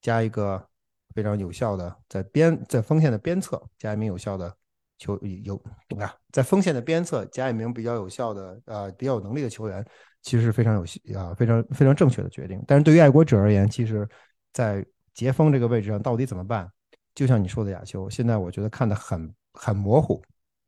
[0.00, 0.68] 加一个
[1.14, 4.52] 非常有效的在边在锋线的边侧加一名有效的
[4.98, 5.56] 球有
[5.98, 9.84] 啊，在锋线的边侧加一名比较有效的呃比较有能力的球员。
[10.22, 10.80] 其实是非常有
[11.18, 12.58] 啊，非常非常正确的决定。
[12.66, 14.08] 但是对于爱国者而言，其实，
[14.54, 14.82] 在
[15.12, 16.66] 截锋这个位置上到底怎么办？
[17.14, 20.22] 就像你说的，亚秋，现在我觉得看得很很模糊。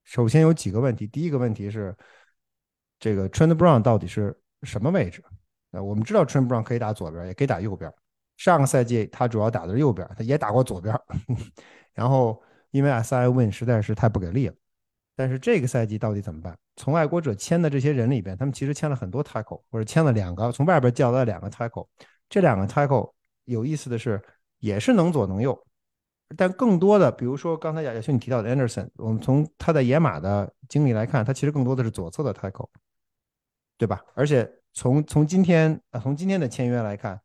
[0.04, 1.96] 首先有几个问题，第一个问题是
[3.00, 5.24] 这个 Trent Brown 到底是什么位置？
[5.70, 7.90] 呃，我们知道 Trent Brown 可以打左边，也可以打右边。
[8.36, 10.94] 上个赛季他主要打的是右边，他也打过左边。
[11.94, 14.54] 然后因为 S I Win 实在是太不给力了。
[15.14, 16.56] 但是这个赛季到底怎么办？
[16.76, 21.86] 从爱国者签的这些人里边，他们其实签了很多 tackle，或者签了两个，从外边叫来两个 tackle。
[22.28, 23.12] 这两个 tackle
[23.44, 24.22] 有意思的是，
[24.58, 25.58] 也是能左能右。
[26.36, 32.68] 但更多的，比如说刚才亚亚兄你提到的 Anderson，我们从他在野马的经历来看，他其实更多的是左侧的 tackle，
[33.78, 34.04] 对吧？
[34.14, 37.18] 而且从从今天啊，从今天的签约来看，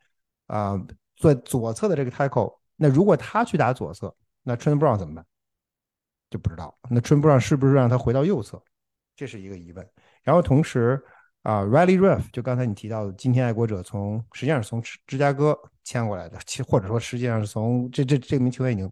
[0.47, 0.79] 啊，
[1.17, 5.25] 做左侧的这个 tackle，那如果他去打左侧，那 t r e n Brown 怎么办？
[6.31, 6.75] 就不知道。
[6.89, 8.59] 那春部长是不是让他回到右侧？
[9.15, 9.87] 这是一个疑问。
[10.23, 10.99] 然后同时
[11.43, 18.91] 啊，Riley Ruff，就刚才你提到的，今天爱国者从实际上是从芝加哥签过来的，其 或者说实际上是从这这这名球员已经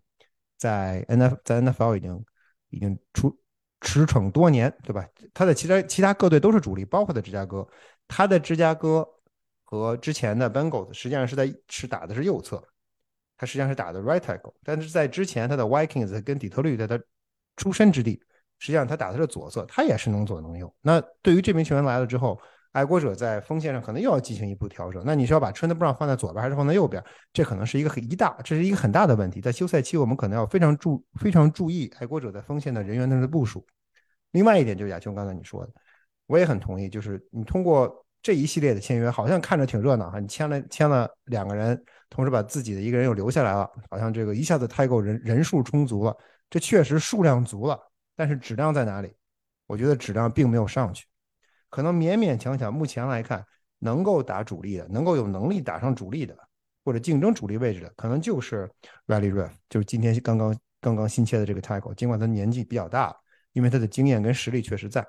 [0.58, 2.26] 在 N F 在 N F L 已经
[2.70, 3.36] 已经出
[3.82, 5.08] 驰骋多年，对吧？
[5.34, 7.68] 他的其他其他各队都是主力，包括在芝加哥。
[8.08, 9.08] 他的芝加哥
[9.64, 12.62] 和之前的 Bengals 实际上是在是打的是右侧，
[13.38, 17.00] 他实际上是打的 right tackle，但是在之前他的 Vikings 跟底特律在他
[17.60, 18.20] 出身之地，
[18.58, 20.74] 实际上他打的是左侧，他也是能左能右。
[20.82, 22.40] 那对于这名球员来了之后，
[22.72, 25.04] 爱国者在锋线上可能又要进行一步调整。
[25.06, 27.04] 那你是要把 Trent Brown 放在左边还是放在右边？
[27.34, 29.42] 这可能是一个很一大，这是一个很大的问题。
[29.42, 33.66] 在休赛期，我们可能要非常注非常注意爱国者在锋线的人员的部署。
[34.32, 35.72] 另外一点就是亚琼刚才你说的，
[36.28, 46.16] 我也很同意，就是你通过这一系列的签约，好像看着挺热闹哈，你签了签了两个人，同时把自己的一个人又留下来了，好像这个一下子太够人人数充足了，
[46.50, 47.80] 这确实数量足了，
[48.16, 49.14] 但是质量在哪里？
[49.68, 51.06] 我觉得质量并没有上去，
[51.70, 53.46] 可能勉勉强强，目前来看
[53.80, 56.38] 能够打主力的，能够有能力打上主力的，
[56.84, 58.70] 或者竞争主力位置的，可能就是
[59.08, 63.16] Riley Ruff，就是今天刚刚刚刚新切的这个 Tackle，尽管他年纪比较大。
[63.54, 65.04] 因为他的经验跟实力确实在，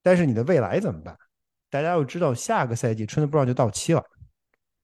[0.00, 1.18] 但是你的未来怎么办？
[1.68, 4.02] 大家要知道，下个赛季 Trent Brown 就到期了，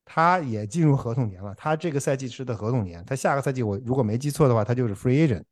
[0.04, 1.54] 他也进入合同年了。
[1.54, 5.44] 他这个赛季是的合同年，他下个赛季我如果没记错的话，他就是 Free Agent。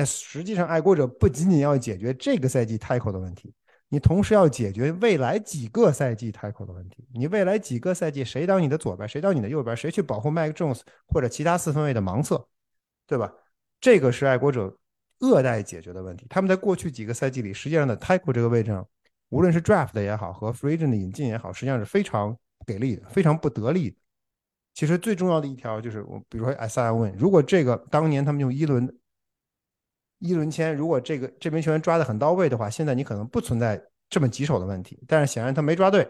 [0.00, 3.52] 那实际上，爱国者不仅仅要解决这个赛季 Tackle 的问题，
[3.90, 7.06] 你同时要解决未来几个赛季 Tackle 的问题。
[7.12, 12.48] 你未来几个赛季谁当你的左边，谁当你的右边，谁去保护 Mike Jones 或者其他四分卫的盲测，
[13.06, 13.30] 对吧？
[13.78, 14.74] 这个是爱国者。
[15.22, 18.88] 恶待解决的问题，他们在过去几个赛季里，实际上的 tackle 这个位置上，
[19.28, 22.34] 无论是 draft 也好，和 free agent 的引进也好，实际上是非常
[22.66, 23.96] 给力的，非常不得力的。
[24.72, 28.90] 其实最重要的一条就是，我比如说 S I 问，如果这个当年他们用一轮
[30.20, 35.02] 一轮签，如果这个这名球员抓的很到位的话，现在你可能不存在这么棘手的问题。
[35.08, 36.08] 但是显然他没抓对，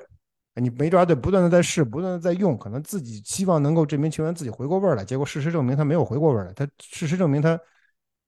[0.56, 7.58] 你没抓对，不断的在试，不断的在用，可能自己希望能够这名球员自己回过味儿来，结果事实证明他没有回过味儿来，他事实证明他。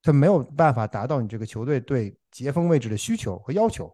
[0.04, 3.88] 他没有办法达到你这个球队对截锋位置的需求和要求，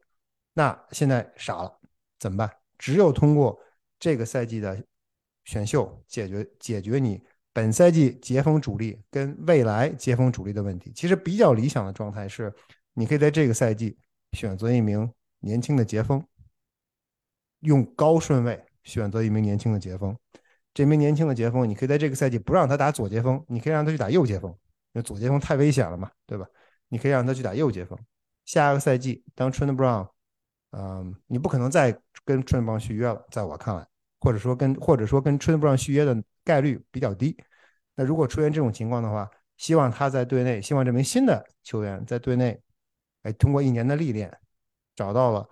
[0.55, 1.79] 那现在傻了，
[2.19, 2.51] 怎么办？
[2.79, 3.61] 只有通过
[4.01, 4.83] 这个赛季的
[5.45, 7.23] 选秀解决解决你
[7.59, 10.93] 本赛季截锋主力跟未来截锋主力的问题。
[10.95, 12.55] 其实比较理想的状态是，
[12.95, 13.99] 你可以在这个赛季
[14.31, 16.25] 选择一名年轻的截锋，
[17.63, 20.17] 用高顺位选择一名年轻的截锋。
[20.73, 24.49] 这名年轻的截锋，你可以在这个赛季不让他打左截锋，你可以让他去打右截锋。
[24.93, 26.47] 因为左接锋太危险了嘛，对吧？
[26.91, 27.99] 你可以让他去打右接锋。
[28.45, 30.09] 下个赛季当 Trent Brown，
[30.71, 33.85] 嗯，你不可能再跟 Trent Brown 续约了，在我看来，
[34.21, 37.37] 或者说跟或者说跟 Trent Brown 续约的概率比较低。
[37.95, 42.59] 那如果出现这种情况的话，希望他在队内，希望这名新的球员在队内，
[43.25, 44.35] 哎，通过一年的历练，
[44.97, 45.47] 找到了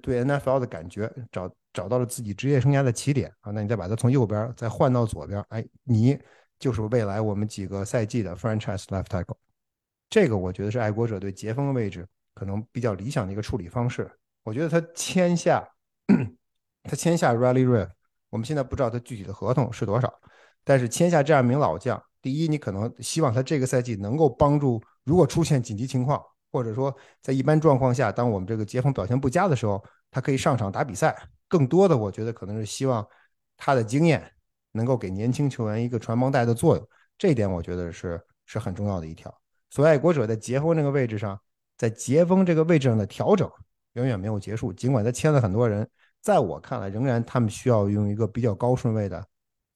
[0.00, 3.52] 对 NFL 的感觉，找找到了自己职业生涯的起点啊。
[3.52, 6.18] 那你再把他从右边再换到左边，哎，你。
[6.58, 9.36] 就是未来我们几个赛季的 franchise left tackle，
[10.08, 14.10] 这个我觉得是爱国者对杰锋的位置可能比较理想的一个处理方式。
[14.42, 15.62] 我觉得他签下
[16.82, 17.90] 他签下 Riley Reef，
[18.36, 20.12] 我们现在不知道他具体的合同是多少，
[20.62, 26.22] 但是签下这样一名老将，第一，你可能希望他这个赛季能够帮助，如果出现紧急情况，
[26.52, 31.16] 或者说在一般状况下，当我们这个杰锋表现不佳的时候，他可以上场打比赛。
[31.48, 33.06] 更多的，我觉得可能是希望
[33.56, 34.30] 他的经验。
[34.72, 39.34] 能够给年轻球员一个传帮带的作用，这一点我觉得是是很重要的一条。
[39.70, 41.40] 所以爱国者在截锋这个位置上，
[41.78, 43.50] 在杰锋这个位置上的调整
[43.94, 44.70] 远远没有结束。
[44.70, 45.88] 尽管他签了很多人，
[46.26, 49.24] 在我看来，仍然他们需要用一个比较高顺位的，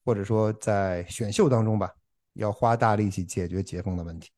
[0.03, 1.89] 或者说在选秀当中吧，
[2.33, 4.29] 要花大力气解决截锋的问题。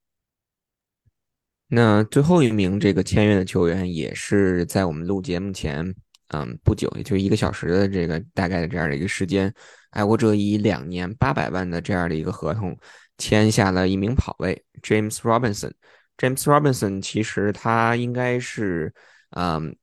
[1.70, 5.91] 那最后一名这个签约的球员，也是在我们录节目前。
[6.28, 9.51] 嗯，不久，也就一个小时的这个大概的这样的一个时间，
[9.89, 12.78] 爱国者以两年八百万的这样的一个合同
[13.18, 15.72] 签下了一名跑位 James Robinson。
[16.18, 18.93] James Robinson 其实他应该是，
[19.32, 19.76] 嗯，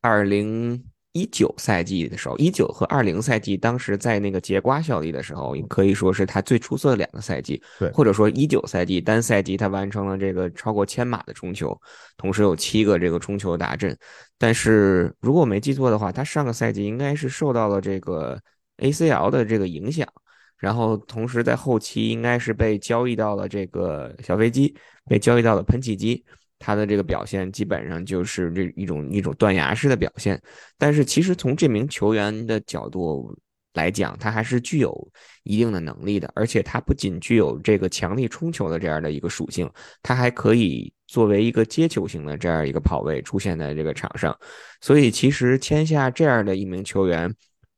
[0.00, 0.84] 二零
[1.14, 7.62] 一九赛季的时候，一九和二零赛季，当时在那个节瓜效力的时候，可以说是他最出色的两个赛季。
[7.78, 11.80] 对，或者说一九赛季单赛季他完成了这个超过千码的冲球，
[12.16, 13.96] 同时有七个这个冲球达阵。
[14.36, 18.36] 但是如果我没记错的话，他上个赛季应该是受到了这个
[18.78, 20.06] ACL 的这个影响。
[20.56, 24.74] 然后同时在后期应该是被交易到了这个小飞机，
[25.06, 26.24] 被交易到了喷气机，
[26.58, 30.40] 他的这个表现基本上就是这一种一种断崖式的表现。
[30.78, 33.36] 但是其实从这名球员的角度
[33.74, 35.08] 来讲，他还是具有
[35.42, 39.70] 一定的能力的，而且他不仅具有这个强力冲球的这样的一个属性，
[40.02, 44.36] 他还可以作为一个接球型的这样一个跑位出现在这个场上。
[44.80, 47.34] 所以其实签下这样的一名球员，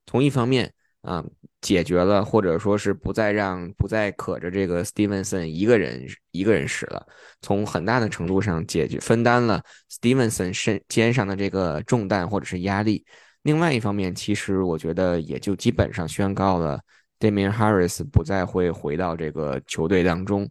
[0.07, 1.25] 从一方面啊。
[1.67, 7.05] 解决了，或者说是不再让不再可着这个 Stevenson 一个人一个人使了，
[7.43, 9.61] 从很大的程度上解决分担了
[9.91, 13.05] Stevenson 身肩上的这个重担或者是压力。
[13.43, 16.81] 另外一方面，其实我觉得也就基本上宣告了
[17.19, 20.49] Damian Harris 不再会回到这个球队当中。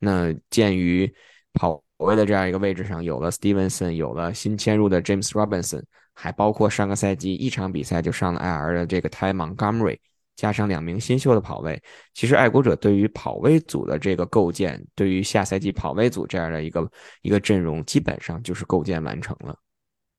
[0.00, 1.14] 那鉴于
[1.52, 9.98] 跑位的这样一个位置上有了 Stevenson，有了新迁入的 James Robinson，还包括上个赛季一场比赛就上了 IR 的这个 Ty Montgomery。
[10.36, 11.82] 加上两名新秀的跑位，
[12.14, 16.88] 其实爱国者对于跑位组的这个构建，对于下赛季跑位组这样的一个
[17.22, 19.58] 一个阵容，基本上就是构建完成了。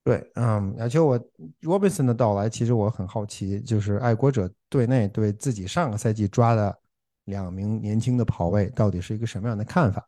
[0.04, 1.20] 对，嗯，而且我
[1.62, 6.78] Robinson 的到来，其实我很好奇，就是爱国者队内对自己上个赛季抓的
[7.26, 10.06] 两名年轻的跑位，到底是一个什么样的看法？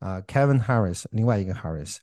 [0.00, 1.98] 啊，Kevin Harris，另外一个 Harris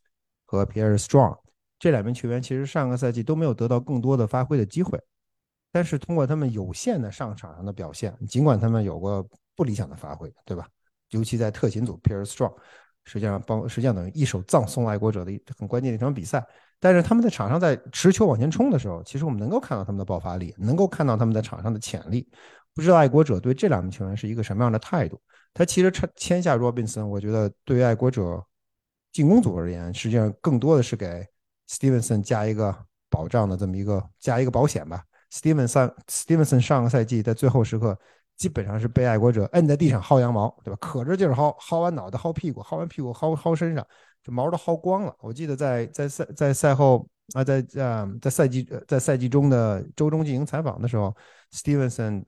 [0.45, 1.37] 和 Pierre Strong
[1.77, 4.97] 这两名球员，其实上个赛季都没有得到更多的发挥的机会。
[5.71, 10.67] 但是通过他们有限的上场上的表现，尽管他们有过不理想的发挥，对吧？
[11.11, 12.53] 尤其在特勤组，Pierre Strong，
[13.05, 16.45] 实际上帮实际上等于一手葬送爱国者的一很关键的一场比赛。
[16.79, 22.27] 但是他们在场上在持球往前冲的时候，其实我们能够看到他们的爆发力，能够看到他们在场上的潜力。
[22.73, 25.19] 不知道爱国者对这两名球员是一个什么样的态度？
[25.53, 28.43] 他其实签签下 Robinson，我觉得对于爱国者
[29.11, 31.25] 进攻组而言，实际上更多的是给
[31.67, 32.75] Stevenson 加一个
[33.09, 35.03] 保障的这么一个加一个保险吧。
[35.31, 37.97] Stevenson Stevenson 上个赛季在最后时刻
[38.35, 40.77] 基本上是被爱国者摁在地上薅羊毛，对吧？
[40.79, 43.85] 可着劲儿薅，薅完脑袋薅屁股，薅完屁股薅薅身上，
[44.23, 45.15] 这毛都薅光了。
[45.19, 51.13] 我记得在在赛在赛后啊，在啊在赛季在赛季中的周中进行采访的时候
[51.51, 52.23] ，Stevenson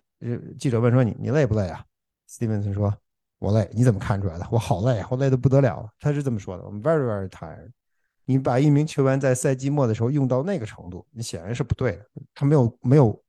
[0.57, 1.85] 记者问说：“你你累不累啊
[2.29, 2.93] ？”Stevenson 说
[3.39, 4.47] ：“我累。”你怎么看出来的？
[4.51, 5.87] 我好累，我累得不得了。
[5.99, 7.71] 他是这么说的：“I'm very very tired。”
[8.29, 12.05] 你把一名球员在赛季末的时候用到那个程度，你显然是不对的。
[12.35, 13.19] 他没有没有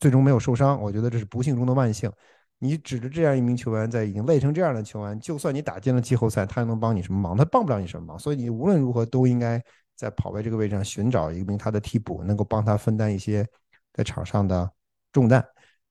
[0.00, 2.10] 最终没有受伤，我觉得这是不幸中的万幸。
[2.58, 7.36] 你指着这样一名球员在已经累成这样的球员，就算你打进了季后赛，他还能帮你什么忙？
[7.36, 8.18] 他帮不了你什么忙。
[8.18, 9.62] 所以你无论如何都应该
[9.94, 13.46] 在跑位这个位置上寻找一名他的替补，能够帮他分担一些
[13.92, 14.72] 在场上的
[15.12, 15.44] 重担。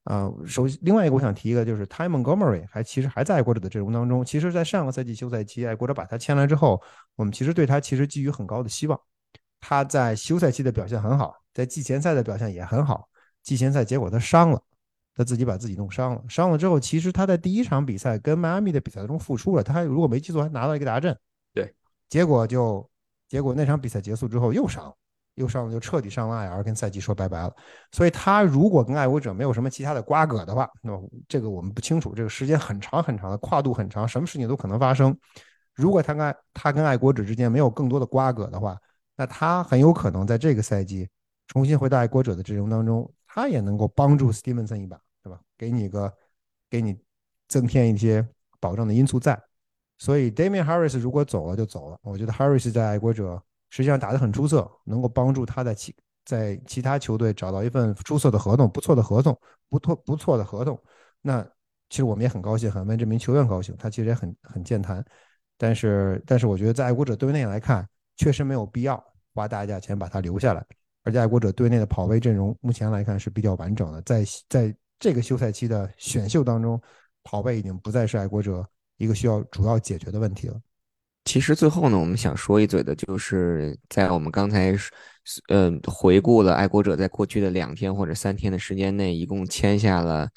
[0.08, 4.24] 啊，首另外一个我想提一个，就是 Ty Montgomery 还其实还在爱国者的阵容当中。
[4.24, 6.82] 其实，在上个赛季休赛期，爱国者把他签来之后，
[7.18, 8.98] 我们其实对他其实寄予很高的希望。
[9.60, 13.10] 他在休赛期的表现很好，在季前赛的表现也很好。
[13.44, 14.62] 季前赛结果他伤了，
[15.14, 16.24] 他自己把自己弄伤了。
[16.30, 21.14] 伤了之后，其实他在第一场比赛跟迈阿密的比赛中复出了，他还如果没记错还拿到一个达阵。
[21.54, 21.76] 对，
[22.08, 22.90] 结果就
[23.28, 24.96] 结果那场比赛结束之后又伤了。
[25.38, 27.56] 又上了就彻底上了 IR，跟赛季说拜拜了。
[27.92, 32.14] 所以他如果跟爱国者没有什么其他的瓜葛的话，那么这个我们不清楚。
[32.16, 35.16] 这个时间很长很长的跨度很长，什么事情都可能发生。
[35.76, 38.76] 如果他跟他跟爱国者之间没有更多的瓜葛的话，
[39.16, 41.08] 那他很有可能在这个赛季
[41.48, 45.40] 重新回到爱国者的阵容当中，他也能够帮助 Stevenson 一把，对吧？
[45.56, 46.12] 给你个
[46.68, 46.98] 给你
[47.48, 48.28] 增添一些
[48.60, 49.40] 保障的因素在。
[50.00, 53.40] 所以 Damian Harris 如果走了就走了，我觉得 Harris 在爱国者。
[53.70, 55.96] 实际上打得很出色，能够帮助他在其
[56.26, 59.38] 在其他球队找到一份出色的合同，不错的合同，
[59.70, 60.78] 不错不错的合同。
[61.22, 61.44] 那
[61.90, 65.04] 其实我们也很高兴，很为这名球员高兴，他其实也很很健谈。
[65.58, 69.04] 但是但是我觉得在爱国者队内来看，确实没有必要
[69.34, 70.66] 花大价钱把他留下来。
[71.04, 76.80] 而且爱国者队内的跑位阵容目前来看是比较完整的，在在这个休赛期的选秀当中，
[77.24, 78.68] 跑位已经不再是爱国者
[78.98, 80.60] 一个需要主要解决的问题了。
[81.28, 84.74] 其实最后呢，我们想说一嘴的，就是在我们刚才
[85.50, 90.30] 呃回顾了爱国者在过去的两天或者三天的时间内，一共签下了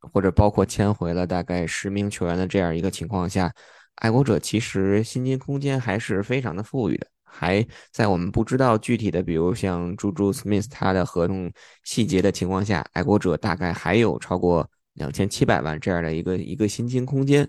[0.00, 3.54] 或者包括签回了大概十名球员的这样一个情况下，
[3.94, 7.06] 爱国者其实薪金空间还是非常的富裕的。
[7.24, 11.52] 还在我们不知道具体的，比如像朱朱斯密斯他的合同
[11.84, 17.48] 细节的情况下，爱国者大概还有超过两千七百万这样的一个一个薪金空间。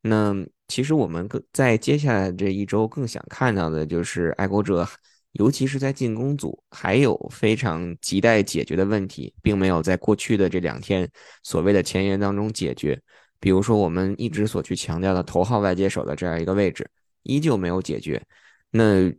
[0.00, 0.34] 那
[0.72, 4.88] 其实我们更在接下来这一周更想看到的就是爱国者，
[5.32, 11.06] 尤其是在进攻组还有非常亟待解决的问题，并没有在过去的这两天
[11.42, 12.98] 所谓的前言当中解决。
[13.38, 16.88] 比如说我们一直所去强调的头号外接手的这样一个位置，
[17.24, 18.22] 依旧没有解决。
[18.70, 19.12] 那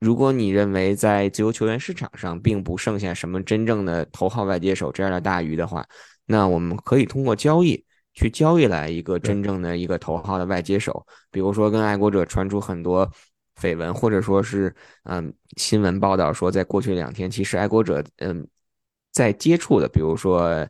[0.00, 5.86] 如果你认为在自由球员市场上并不剩下什么真正的头号外接手这样的大鱼的话，
[6.24, 7.84] 那我们可以通过交易
[8.16, 11.06] 去交易来一个真正的一个头号的外接手。
[11.30, 13.08] 比如说，跟爱国者传出很多
[13.60, 14.74] 绯闻，或者说是
[15.04, 18.44] 嗯新闻报道说，在过去两天，其实爱国者嗯
[19.12, 20.66] 在接触的，比如说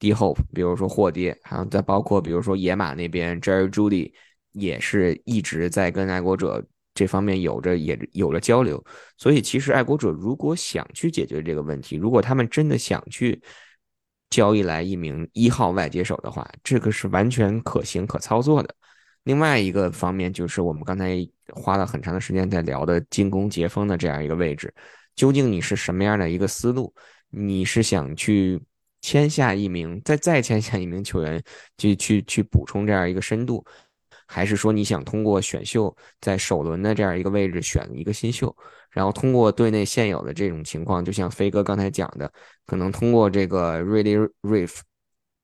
[0.00, 4.12] D Hope，比如说霍爹，还有再包括比如说野马那边 Jerry Judy，
[4.50, 6.66] 也是一直在跟爱国者。
[6.98, 8.82] 这方面有着也有了交流，
[9.18, 13.38] 所以其实爱国者如果想去解决这个问题，如果他们真的想去
[14.30, 18.74] 交易来一名一号外接手的话，这个是完全可行可操作的。
[19.24, 21.16] 另外一个方面就是我们刚才
[21.52, 24.72] 花了很长的时间在聊的进攻截锋的这样一个位置，
[25.14, 26.92] 究竟你是什么样的一个思路？
[27.30, 28.60] 你是想去
[29.00, 31.42] 签下一名，再再签下一名球员，
[31.76, 33.64] 去去去补充这样一个深度？
[34.28, 38.54] 还是说你想通过选秀在首轮的这样一个位置选一个新秀，
[38.96, 42.32] 然后通过队内现有的这种情况，就像飞哥刚才讲的，
[42.64, 44.78] 可能通过这个 Really Riff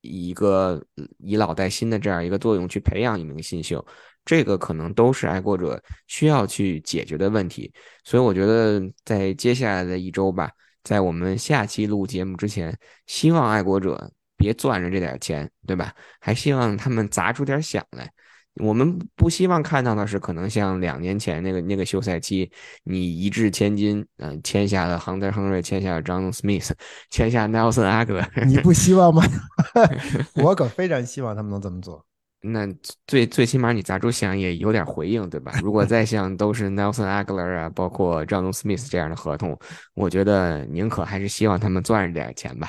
[0.00, 0.82] 一个
[1.18, 3.84] 以老带新的这样一个作用去培养一名新秀，
[4.24, 7.70] 这个可能都是爱国者需要去解决的问题。
[8.04, 10.50] 所以我觉得在接下来的一周吧，
[10.82, 12.74] 在我们下期录节目之前，
[13.06, 15.94] 希望爱国者别攥着这点钱，对吧？
[16.20, 18.10] 还希望他们砸出点响来。
[18.56, 22.50] 我们不希望看到的是，可能像两年前那个那个休赛期，
[22.84, 26.70] 你一掷千金，嗯，签下了亨德亨瑞，签下了张 Smith，
[27.10, 29.22] 签下 Nelson Agler， 你不希望吗？
[30.42, 32.04] 我可非常希望他们能这么做。
[32.44, 32.66] 那
[33.06, 35.52] 最最起码你砸出响也有点回应，对吧？
[35.62, 39.56] 如果再像都是 Nelson Agler 啊，包括张 Smith 这样的合同，
[39.94, 42.68] 我觉得宁可还是希望他们赚着点钱吧。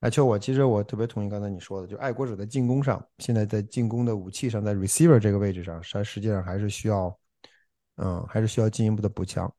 [0.00, 7.18] 而且我其实我特别同意刚才你说的，就爱国者在进攻上，现在在进攻的武器上，在 receiver 这个位置上，实际上还是需要，
[7.96, 9.52] 嗯，还是需要进一步的补强。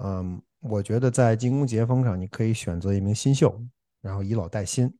[0.00, 3.58] 嗯，我觉得在进攻截锋上，你可以选择一名新秀，
[4.02, 4.92] 然后以老带新。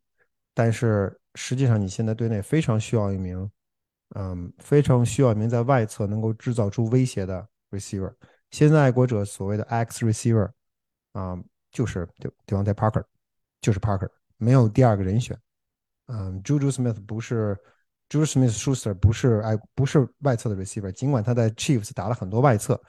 [0.54, 3.50] 但是实际上你现在队内非常需要一名，
[4.14, 8.14] 嗯，非常需要一名在外侧能够制造出威胁的 receiver。
[8.52, 10.48] 现在爱国者所谓的 X receiver，
[11.12, 11.36] 啊，
[11.72, 13.04] 就是对对方在 Parker，
[13.60, 14.08] 就是 Parker。
[14.38, 15.38] 没有第二个人选，
[16.08, 17.56] 嗯，Juju Smith 不是
[18.10, 22.80] ，Juju Smith Schuster 不是哎不是外侧的 receiver，尽管他在 Chiefs 打了很多外侧，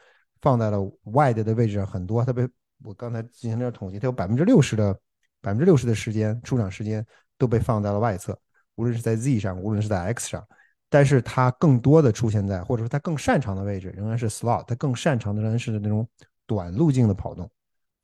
[0.41, 2.47] 放在了 wide 的位置上很多，他被
[2.83, 4.93] 我刚才进行了统计，他有百分之六十的
[5.41, 7.05] 百分之六十的时间出场时间
[7.37, 8.37] 都被放在了外侧，
[8.75, 10.45] 无论是在 Z 上，无论是在 X 上，
[10.89, 16.07] 但是他更多的出现在或者说他更擅长的位置仍然是 slot，他更擅长的仍然是那种
[16.45, 17.49] 短路径的跑动，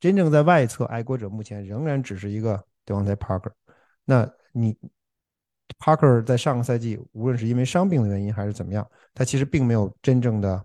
[0.00, 2.64] 真正在外侧，爱国者目前仍然只是一个。
[2.84, 3.52] 对方在 Parker，
[4.04, 4.76] 那你
[5.78, 10.64] Parker 在上个赛季，无论是因为伤病的原因还是怎么样，他其实并没有真正的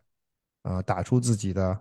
[0.61, 1.79] 啊打出自己的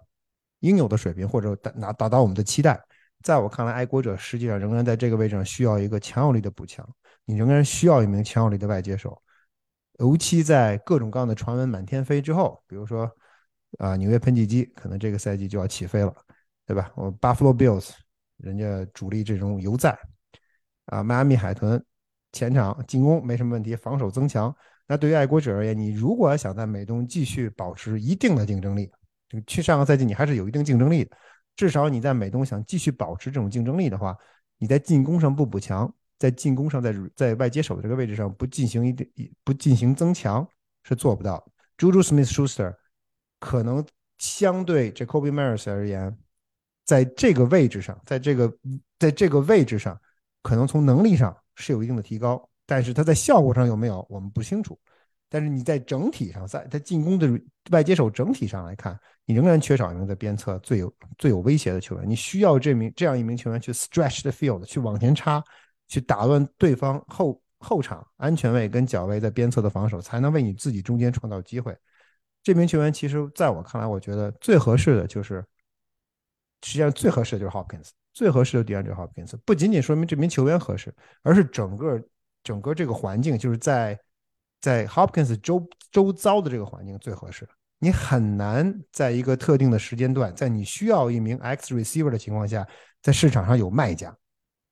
[0.61, 2.81] 应有的水平，或者达达达到我们的期待。
[3.23, 6.89] 在我看来，爱国者实际上仍然在这个位置上需要一个强有力的补强，
[7.25, 9.21] 你仍然需要一名强有力的外接手。
[9.99, 13.11] 尤其在各种各样的传闻满天飞之后，比如说
[13.79, 16.15] 啊纽约喷气机可能这个赛季就要起飞了，
[16.65, 16.93] 对吧？
[16.95, 17.91] 我 Buffalo Bills
[18.37, 19.99] 人家主力这种犹在。
[20.89, 21.83] 啊，迈阿密海豚
[22.33, 24.55] 前场进攻没什么问题，防守增强。
[24.87, 28.91] 那对于爱国者而言，你如果想在美东继续保持一定的竞争力，
[29.29, 31.17] 就去上个赛季你还是有一定竞争力的。
[31.57, 34.17] 至少你在美东想继续保持这种竞争力的话，
[34.57, 39.07] 你在进攻上不补强，在进攻上在在外接手的这个位置上不进行一定
[39.45, 40.47] 不进行增强
[40.85, 41.47] 是做不到。
[41.77, 42.75] Juju Smith-Schuster
[43.41, 43.85] 可能
[44.17, 46.17] 相对 Jacoby Myers 而言，
[46.87, 48.51] 在这个位置上，在这个
[48.99, 50.01] 在这个位置上。
[50.49, 54.79] 可能从能力上是有一定的提高，但是他在效果上有没有，我们不清楚。
[55.29, 57.29] 但是你在整体上，在在进攻的
[57.71, 62.09] 外接手整体上来看，你仍然缺少一名在边侧最有最有威胁的球员。
[62.09, 65.45] 你需要这名这样一名球员去 stretch the field，去往前插，
[65.87, 71.77] 去打乱对方后后场安全位跟脚位在边侧的防守，才能为你自己中间创造机会。
[72.43, 75.45] 这名球员其实在我看来，我觉得最合适的就是，
[76.63, 77.91] 实际上最合适的就是 Hopkins。
[78.19, 80.93] 最合适的 DeAndre Hopkins 不仅仅说明这名球员合适，
[81.23, 82.03] 而是整个
[82.43, 83.97] 整个这个环境就是在
[84.61, 87.49] 在 Hopkins 周周遭的这个环境最合适。
[87.79, 92.67] 你很难在一个特定的时间段，在你需要一名 X receiver 的情况下，
[93.01, 94.13] 在市场上有卖家。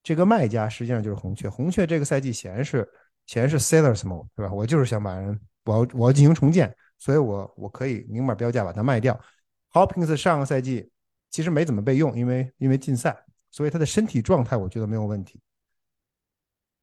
[0.02, 1.48] 这个卖家实际上就是红雀。
[1.48, 2.84] 红雀这个赛季显然是
[3.26, 4.52] 显然是 Sellers mode，对吧？
[4.52, 9.16] 我就是想把人，我要我要进行重建，所以我我可以明码标价把它卖掉。
[9.70, 10.90] Hopkins 上个赛季
[11.30, 13.16] 其实没怎么被用，因为因为禁赛，
[13.56, 15.40] 所以他的身体状态我觉得没有问题。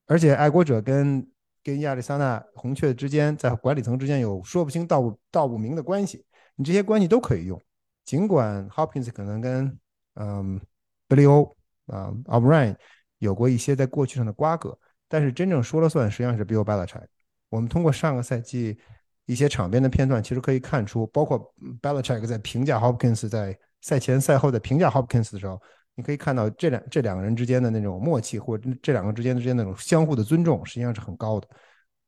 [0.08, 1.24] 而且爱国者跟
[1.62, 6.26] 跟亚利桑那红雀之间在管理层之间有说不清道不道不明的关系，
[6.56, 7.62] 你这些关系都可以用。
[8.04, 9.80] 尽管 Hopkins 可能跟
[10.16, 10.60] 嗯
[11.08, 11.56] Billy O
[11.86, 12.76] 啊 O'Brien
[13.20, 14.76] 有过一些在过去上的瓜葛，
[15.08, 17.06] 但是真正说了算实际上是 Bill Belichick。
[17.50, 18.80] 我们通过上个赛季
[19.28, 25.62] 一些场边的片段，其实可以看出，包括 Belichick 在评价 Hopkins 在赛前赛后在评价 Hopkins 的时候。
[25.96, 31.48] 你可以看到这两这两个人之间的那种默契，或者这两个之间之间那种相互的尊重，实际上是很高的。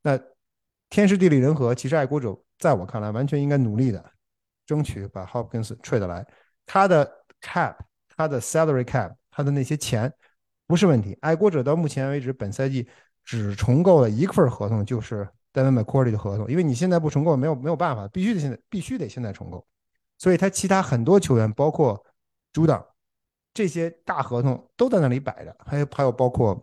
[0.02, 0.18] 那
[0.90, 4.04] 天时地利人和，其实爱国者在我看来完全应该努力的，
[4.66, 6.26] 争取把 Hopkins trade 来。
[6.64, 7.08] 他的
[7.40, 7.76] cap，
[8.16, 10.12] 他的 salary cap，他的那些钱
[10.66, 11.16] 不是问题。
[11.20, 12.88] 爱国者到目前为止本赛季
[13.22, 19.64] 只重构了一份合同，就是 Devin McCourty 的合同，因为你现在不重构没有没有办法，必须得现在必须得现在重构。
[20.18, 22.04] 所以他其他很多球员，包括
[22.52, 22.84] 主党。
[23.56, 26.62] 这些大合同都在那里摆着，还有还有包括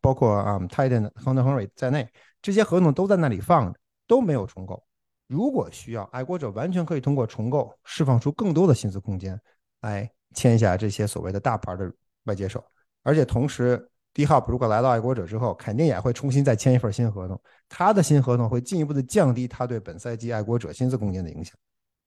[0.00, 2.08] 包括啊，Titan、Hunter Henry 在内，
[2.40, 4.80] 这些合同都在那里放着，都没有重构。
[5.26, 9.36] 如果需要，爱国者完全可以通过重构释放出更多的薪资空间，
[9.80, 11.92] 来签下这些所谓的大牌的
[12.26, 12.64] 外接手。
[13.02, 21.52] 而且同时，D Hop 如果来到爱国者之后，肯定也会重新再签一份新合同，他的新合同会进一步的降低他对本赛季爱国者薪资空间的影响。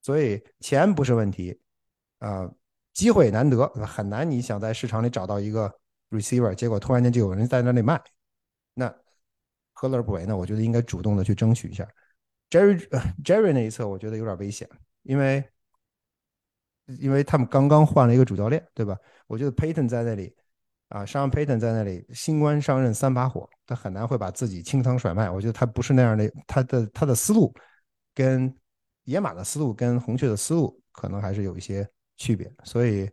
[0.00, 1.60] 所以钱不是问题，
[2.20, 2.50] 啊。
[2.98, 4.28] 机会难得，很难。
[4.28, 5.72] 你想在市场里找到一个
[6.10, 8.02] receiver，结果突然间就有人在那里卖，
[8.74, 8.92] 那
[9.72, 10.36] 何乐而不为呢？
[10.36, 11.88] 我觉得应该主动的去争取一下。
[12.50, 12.76] Jerry
[13.22, 14.68] Jerry 那一侧，我觉得有点危险，
[15.04, 15.48] 因为
[16.86, 18.98] 因为他们刚刚换了一个主教练，对吧？
[19.28, 20.34] 我觉得 Payton 在那里
[20.88, 25.30] 啊，上 Payton 在那里，新官上任三把火，他很难会把自己清仓甩卖。
[25.30, 27.54] 我觉得他不是那样的，他的他的思路
[28.12, 28.52] 跟
[29.04, 31.88] 野马的思路跟红雀的思路可能还是有一些。
[32.18, 33.08] 区别，所以，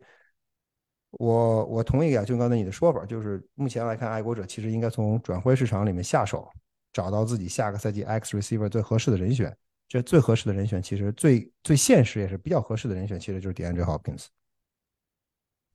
[1.12, 6.50] 我我同意啊，就刚才你的说法，就是目前来看，爱国者其实应该从转会市场里面下手，
[6.92, 9.56] 找到自己下个赛季 X receiver 最合适的人选。
[9.88, 14.26] 这最合适的人选，其实最最现实也是比较合适的人选，其实就是 DeAndre Hopkins。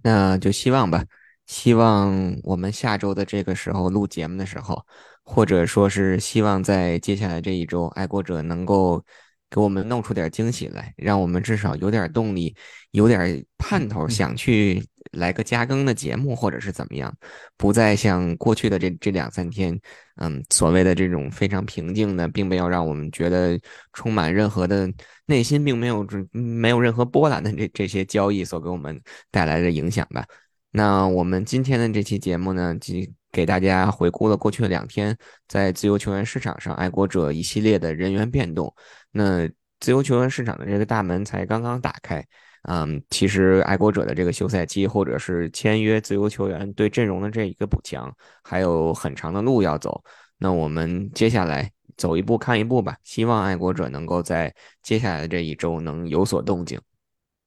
[0.03, 1.05] 那就希望吧，
[1.47, 4.85] 希望我们下周的这个时候录节目的时候，
[5.23, 9.05] 或者说是希望在接下来这一周，爱国者能够。
[9.51, 12.55] 给我们弄出点惊喜来，让我们至少有点动力，
[12.93, 14.83] 有点盼头，想去
[15.13, 17.13] 来个加更的节目，或者是怎么样，
[17.57, 19.79] 不再像过去的这这两三天，
[20.17, 23.59] 嗯，所谓的这种非常平静的，并没有让我们觉得
[23.93, 24.89] 充满任何的
[25.27, 29.01] 内心，并没有没有任何波澜的这这些交易所给我们
[29.33, 30.25] 带来的影响吧。
[30.71, 35.17] 那我们今天的这期节目呢，即给大家回顾了过去的两天
[35.49, 38.75] 在自由球员市场上爱国者一系列的人员变动。
[39.11, 39.49] 那
[39.81, 42.23] 自由球员市场的这个大门才刚刚打开，
[42.69, 50.03] 嗯，其实爱国者的这个休赛期或者是签约自由球员对阵容的这一个补强，还有很长的路要走。
[50.37, 56.81] 那我们接下来走一步看一步吧，希望爱国者能够在接下来的这一周能有所动静。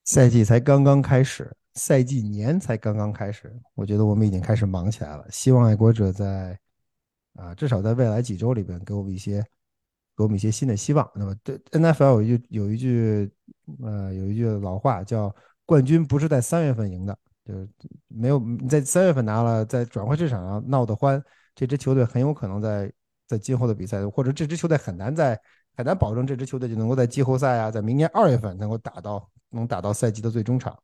[0.03, 5.25] 赛季才刚刚开始，赛季年才刚刚开始，我觉得我们已经开始忙起来了。
[5.29, 6.57] 希望爱国者在
[7.35, 9.43] 啊，至少在未来几周里边给我们一些。
[10.15, 11.09] 给我们一些新的希望。
[11.15, 13.31] 那么，对 N F L 有一句有一句
[13.81, 15.35] 呃有一句老话叫
[15.65, 17.67] “冠军不是在三月份赢的”，就是
[18.09, 21.19] 没有你在三月份拿了，在转会市场上闹得欢，
[21.55, 22.93] 这支球队很有可能在
[23.25, 25.35] 在今后的比赛，或者这支球队很难在
[25.75, 30.77] 很难保证这支球队就能够在季后赛啊，在明年二月份能够打到能打到赛季的最终场。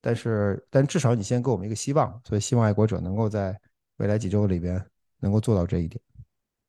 [0.00, 3.58] 但是，但至少你先给我们一个希望，所以希望爱国者能够在
[3.96, 4.84] 未来几周里边
[5.20, 6.00] 能够做到这一点。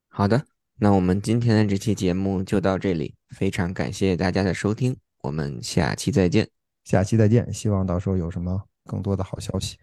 [0.09, 0.45] 好的。
[0.83, 6.49] 那我们今天的这期节目就到这里，非常感谢大家的收听，我们下期再见，
[6.85, 9.77] 下期再见，希望到时候有什么更多的好消息。